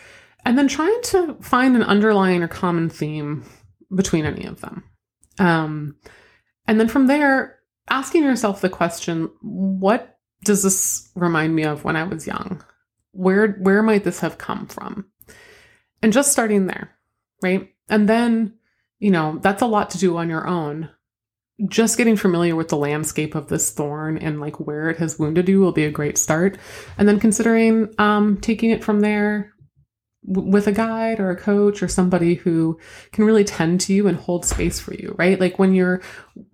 and 0.44 0.58
then 0.58 0.68
trying 0.68 1.00
to 1.04 1.36
find 1.42 1.76
an 1.76 1.84
underlying 1.84 2.42
or 2.42 2.48
common 2.48 2.90
theme 2.90 3.46
between 3.96 4.26
any 4.26 4.46
of 4.46 4.62
them. 4.62 4.84
Um, 5.38 5.96
and 6.68 6.80
then 6.80 6.88
from 6.88 7.06
there, 7.06 7.60
asking 7.88 8.24
yourself 8.24 8.62
the 8.62 8.70
question 8.70 9.30
what 9.42 10.18
does 10.44 10.64
this 10.64 11.12
remind 11.16 11.56
me 11.56 11.66
of 11.66 11.84
when 11.84 11.96
I 11.96 12.04
was 12.04 12.26
young? 12.26 12.64
Where, 13.12 13.50
where 13.54 13.84
might 13.84 14.04
this 14.04 14.22
have 14.22 14.40
come 14.40 14.66
from? 14.66 15.06
And 16.02 16.12
just 16.12 16.32
starting 16.32 16.66
there, 16.66 16.98
right? 17.44 17.70
And 17.90 18.10
then, 18.10 18.56
you 18.98 19.12
know, 19.12 19.38
that's 19.44 19.62
a 19.62 19.68
lot 19.68 19.92
to 19.92 19.98
do 20.00 20.18
on 20.18 20.30
your 20.30 20.48
own 20.48 20.90
just 21.68 21.98
getting 21.98 22.16
familiar 22.16 22.56
with 22.56 22.70
the 22.70 22.78
landscape 22.78 23.36
of 23.36 23.48
this 23.48 23.72
thorn 23.72 24.18
and 24.18 24.40
like 24.40 24.60
where 24.60 24.90
it 24.90 24.98
has 24.98 25.20
wounded 25.20 25.50
you 25.50 25.60
will 25.60 25.72
be 25.72 25.86
a 25.86 25.92
great 25.92 26.18
start. 26.18 26.58
And 26.98 27.08
then 27.08 27.20
considering 27.20 27.94
um, 27.98 28.38
taking 28.40 28.70
it 28.70 28.84
from 28.84 29.02
there 29.02 29.54
w- 30.28 30.50
with 30.50 30.68
a 30.68 30.72
guide 30.72 31.20
or 31.20 31.30
a 31.32 31.36
coach 31.36 31.84
or 31.84 31.88
somebody 31.88 32.36
who 32.36 32.80
can 33.12 33.26
really 33.26 33.44
tend 33.44 33.82
to 33.82 33.94
you 33.94 34.08
and 34.08 34.18
hold 34.18 34.46
space 34.46 34.80
for 34.80 34.94
you, 34.94 35.16
right? 35.18 35.40
Like 35.40 35.60
when 35.60 35.74
you're 35.74 36.02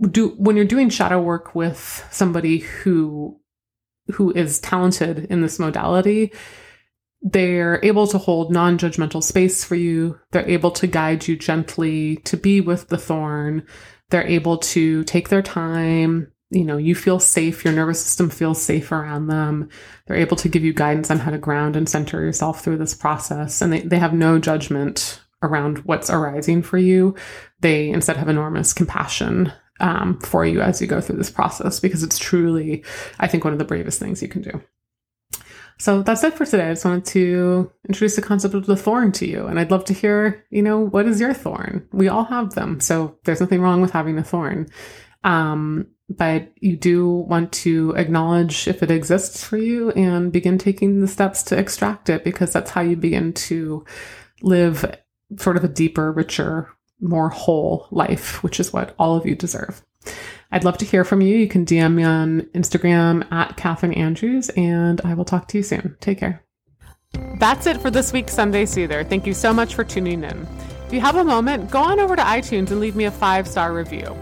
do 0.10 0.30
when 0.38 0.56
you're 0.56 0.66
doing 0.66 0.90
shadow 0.90 1.22
work 1.22 1.56
with 1.56 2.08
somebody 2.12 2.60
who 2.60 3.40
who 4.14 4.32
is 4.32 4.60
talented 4.60 5.26
in 5.26 5.42
this 5.42 5.60
modality, 5.60 6.32
they're 7.22 7.80
able 7.84 8.08
to 8.08 8.18
hold 8.18 8.52
non 8.52 8.78
judgmental 8.78 9.24
space 9.24 9.64
for 9.64 9.76
you. 9.76 10.20
They're 10.32 10.48
able 10.48 10.72
to 10.72 10.88
guide 10.88 11.28
you 11.28 11.36
gently 11.36 12.18
to 12.18 12.38
be 12.38 12.62
with 12.62 12.90
the 12.90 12.98
thorn. 12.98 13.66
They're 14.10 14.28
able 14.28 14.58
to 14.58 15.04
take 15.06 15.30
their 15.30 15.42
time. 15.42 16.32
You 16.52 16.64
know, 16.64 16.78
you 16.78 16.96
feel 16.96 17.20
safe. 17.20 17.66
Your 17.66 17.74
nervous 17.74 18.02
system 18.02 18.30
feels 18.30 18.62
safe 18.62 18.92
around 18.92 19.28
them. 19.28 19.70
They're 20.06 20.18
able 20.18 20.38
to 20.38 20.50
give 20.50 20.64
you 20.64 20.74
guidance 20.74 21.10
on 21.10 21.20
how 21.20 21.32
to 21.32 21.38
ground 21.38 21.76
and 21.76 21.90
center 21.90 22.22
yourself 22.22 22.64
through 22.64 22.78
this 22.78 22.94
process. 22.94 23.62
And 23.62 23.74
they, 23.74 23.82
they 23.82 23.98
have 23.98 24.14
no 24.14 24.40
judgment 24.40 25.22
around 25.42 25.80
what's 25.80 26.10
arising 26.10 26.62
for 26.62 26.78
you. 26.78 27.16
They 27.62 27.90
instead 27.90 28.18
have 28.18 28.30
enormous 28.30 28.74
compassion 28.74 29.52
um, 29.80 30.20
for 30.20 30.46
you 30.46 30.62
as 30.62 30.82
you 30.82 30.88
go 30.88 31.02
through 31.02 31.18
this 31.18 31.32
process 31.32 31.80
because 31.80 32.04
it's 32.04 32.18
truly, 32.18 32.84
I 33.20 33.28
think, 33.28 33.44
one 33.44 33.54
of 33.54 33.60
the 33.60 33.66
bravest 33.66 34.00
things 34.00 34.22
you 34.22 34.28
can 34.28 34.42
do. 34.42 34.62
So 35.78 36.02
that's 36.02 36.24
it 36.24 36.34
for 36.34 36.46
today. 36.46 36.70
I 36.70 36.74
just 36.74 36.86
wanted 36.86 37.06
to 37.06 37.72
introduce 37.88 38.16
the 38.16 38.22
concept 38.22 38.54
of 38.54 38.66
the 38.66 38.78
thorn 38.78 39.12
to 39.14 39.28
you. 39.28 39.46
And 39.46 39.60
I'd 39.60 39.72
love 39.72 39.86
to 39.86 39.94
hear, 39.94 40.46
you 40.50 40.62
know, 40.62 40.80
what 40.80 41.06
is 41.06 41.20
your 41.20 41.34
thorn? 41.34 41.88
We 41.92 42.08
all 42.08 42.24
have 42.26 42.56
them. 42.56 42.80
So 42.80 43.18
there's 43.26 43.42
nothing 43.42 43.62
wrong 43.62 43.82
with 43.82 43.92
having 43.92 44.18
a 44.18 44.24
thorn. 44.24 44.68
Um, 45.24 45.88
but 46.08 46.52
you 46.60 46.78
do 46.78 47.10
want 47.10 47.52
to 47.52 47.94
acknowledge 47.98 48.68
if 48.68 48.84
it 48.84 48.92
exists 48.92 49.44
for 49.44 49.58
you 49.58 49.92
and 49.92 50.32
begin 50.32 50.58
taking 50.58 51.02
the 51.02 51.08
steps 51.08 51.44
to 51.44 51.58
extract 51.58 52.10
it 52.10 52.24
because 52.24 52.54
that's 52.54 52.72
how 52.72 52.82
you 52.82 52.96
begin 52.96 53.34
to 53.34 53.84
live 54.42 54.86
sort 55.38 55.58
of 55.58 55.64
a 55.64 55.70
deeper, 55.70 56.12
richer, 56.12 56.70
more 57.02 57.30
whole 57.30 57.88
life, 57.92 58.44
which 58.44 58.60
is 58.60 58.72
what 58.72 58.96
all 59.00 59.16
of 59.16 59.26
you 59.26 59.36
deserve. 59.36 59.84
I'd 60.52 60.64
love 60.64 60.78
to 60.80 60.86
hear 60.86 61.04
from 61.04 61.22
you. 61.22 61.38
You 61.38 61.48
can 61.48 61.66
DM 61.66 61.96
me 61.96 62.04
on 62.04 62.42
Instagram 62.54 63.32
at 63.32 63.58
Catherine 63.58 63.94
Andrews, 63.94 64.50
and 64.50 65.02
I 65.02 65.14
will 65.14 65.26
talk 65.26 65.48
to 65.50 65.58
you 65.58 65.64
soon. 65.64 65.98
Take 66.00 66.20
care. 66.20 66.44
That's 67.40 67.66
it 67.66 67.82
for 67.82 67.90
this 67.90 68.14
week's 68.14 68.34
Sunday 68.34 68.66
Soother. 68.66 69.04
Thank 69.04 69.26
you 69.26 69.34
so 69.34 69.54
much 69.54 69.76
for 69.76 69.84
tuning 69.84 70.24
in. 70.24 70.48
If 70.86 70.94
you 70.94 71.02
have 71.02 71.16
a 71.16 71.24
moment, 71.24 71.72
go 71.72 71.80
on 71.80 72.00
over 72.00 72.16
to 72.16 72.22
iTunes 72.22 72.72
and 72.72 72.80
leave 72.80 72.96
me 72.96 73.06
a 73.06 73.12
five 73.12 73.48
star 73.48 73.74
review. 73.74 74.16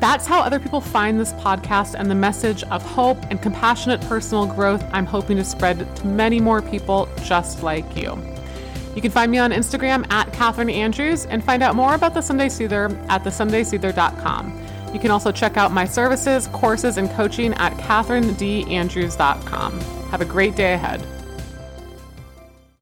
That's 0.00 0.26
how 0.26 0.40
other 0.40 0.60
people 0.60 0.80
find 0.80 1.18
this 1.18 1.32
podcast 1.34 1.94
and 1.98 2.08
the 2.08 2.14
message 2.14 2.62
of 2.64 2.82
hope 2.82 3.18
and 3.30 3.42
compassionate 3.42 4.00
personal 4.02 4.46
growth 4.46 4.84
I'm 4.92 5.06
hoping 5.06 5.38
to 5.38 5.44
spread 5.44 5.96
to 5.96 6.06
many 6.06 6.40
more 6.40 6.62
people 6.62 7.08
just 7.24 7.62
like 7.64 7.96
you. 7.96 8.16
You 8.94 9.02
can 9.02 9.10
find 9.10 9.30
me 9.30 9.38
on 9.38 9.50
Instagram 9.50 10.08
at 10.10 10.32
Catherine 10.32 10.70
Andrews 10.70 11.26
and 11.26 11.42
find 11.42 11.62
out 11.62 11.74
more 11.74 11.94
about 11.94 12.14
the 12.14 12.20
Sunday 12.20 12.48
Soother 12.48 12.86
at 13.08 13.24
thesundaysoother.com. 13.24 14.52
You 14.98 15.02
can 15.02 15.12
also 15.12 15.30
check 15.30 15.56
out 15.56 15.70
my 15.70 15.84
services, 15.84 16.48
courses, 16.48 16.96
and 16.96 17.08
coaching 17.10 17.54
at 17.54 17.72
catherinedandrews.com. 17.74 19.80
Have 20.10 20.20
a 20.20 20.24
great 20.24 20.56
day 20.56 20.74
ahead. 20.74 21.06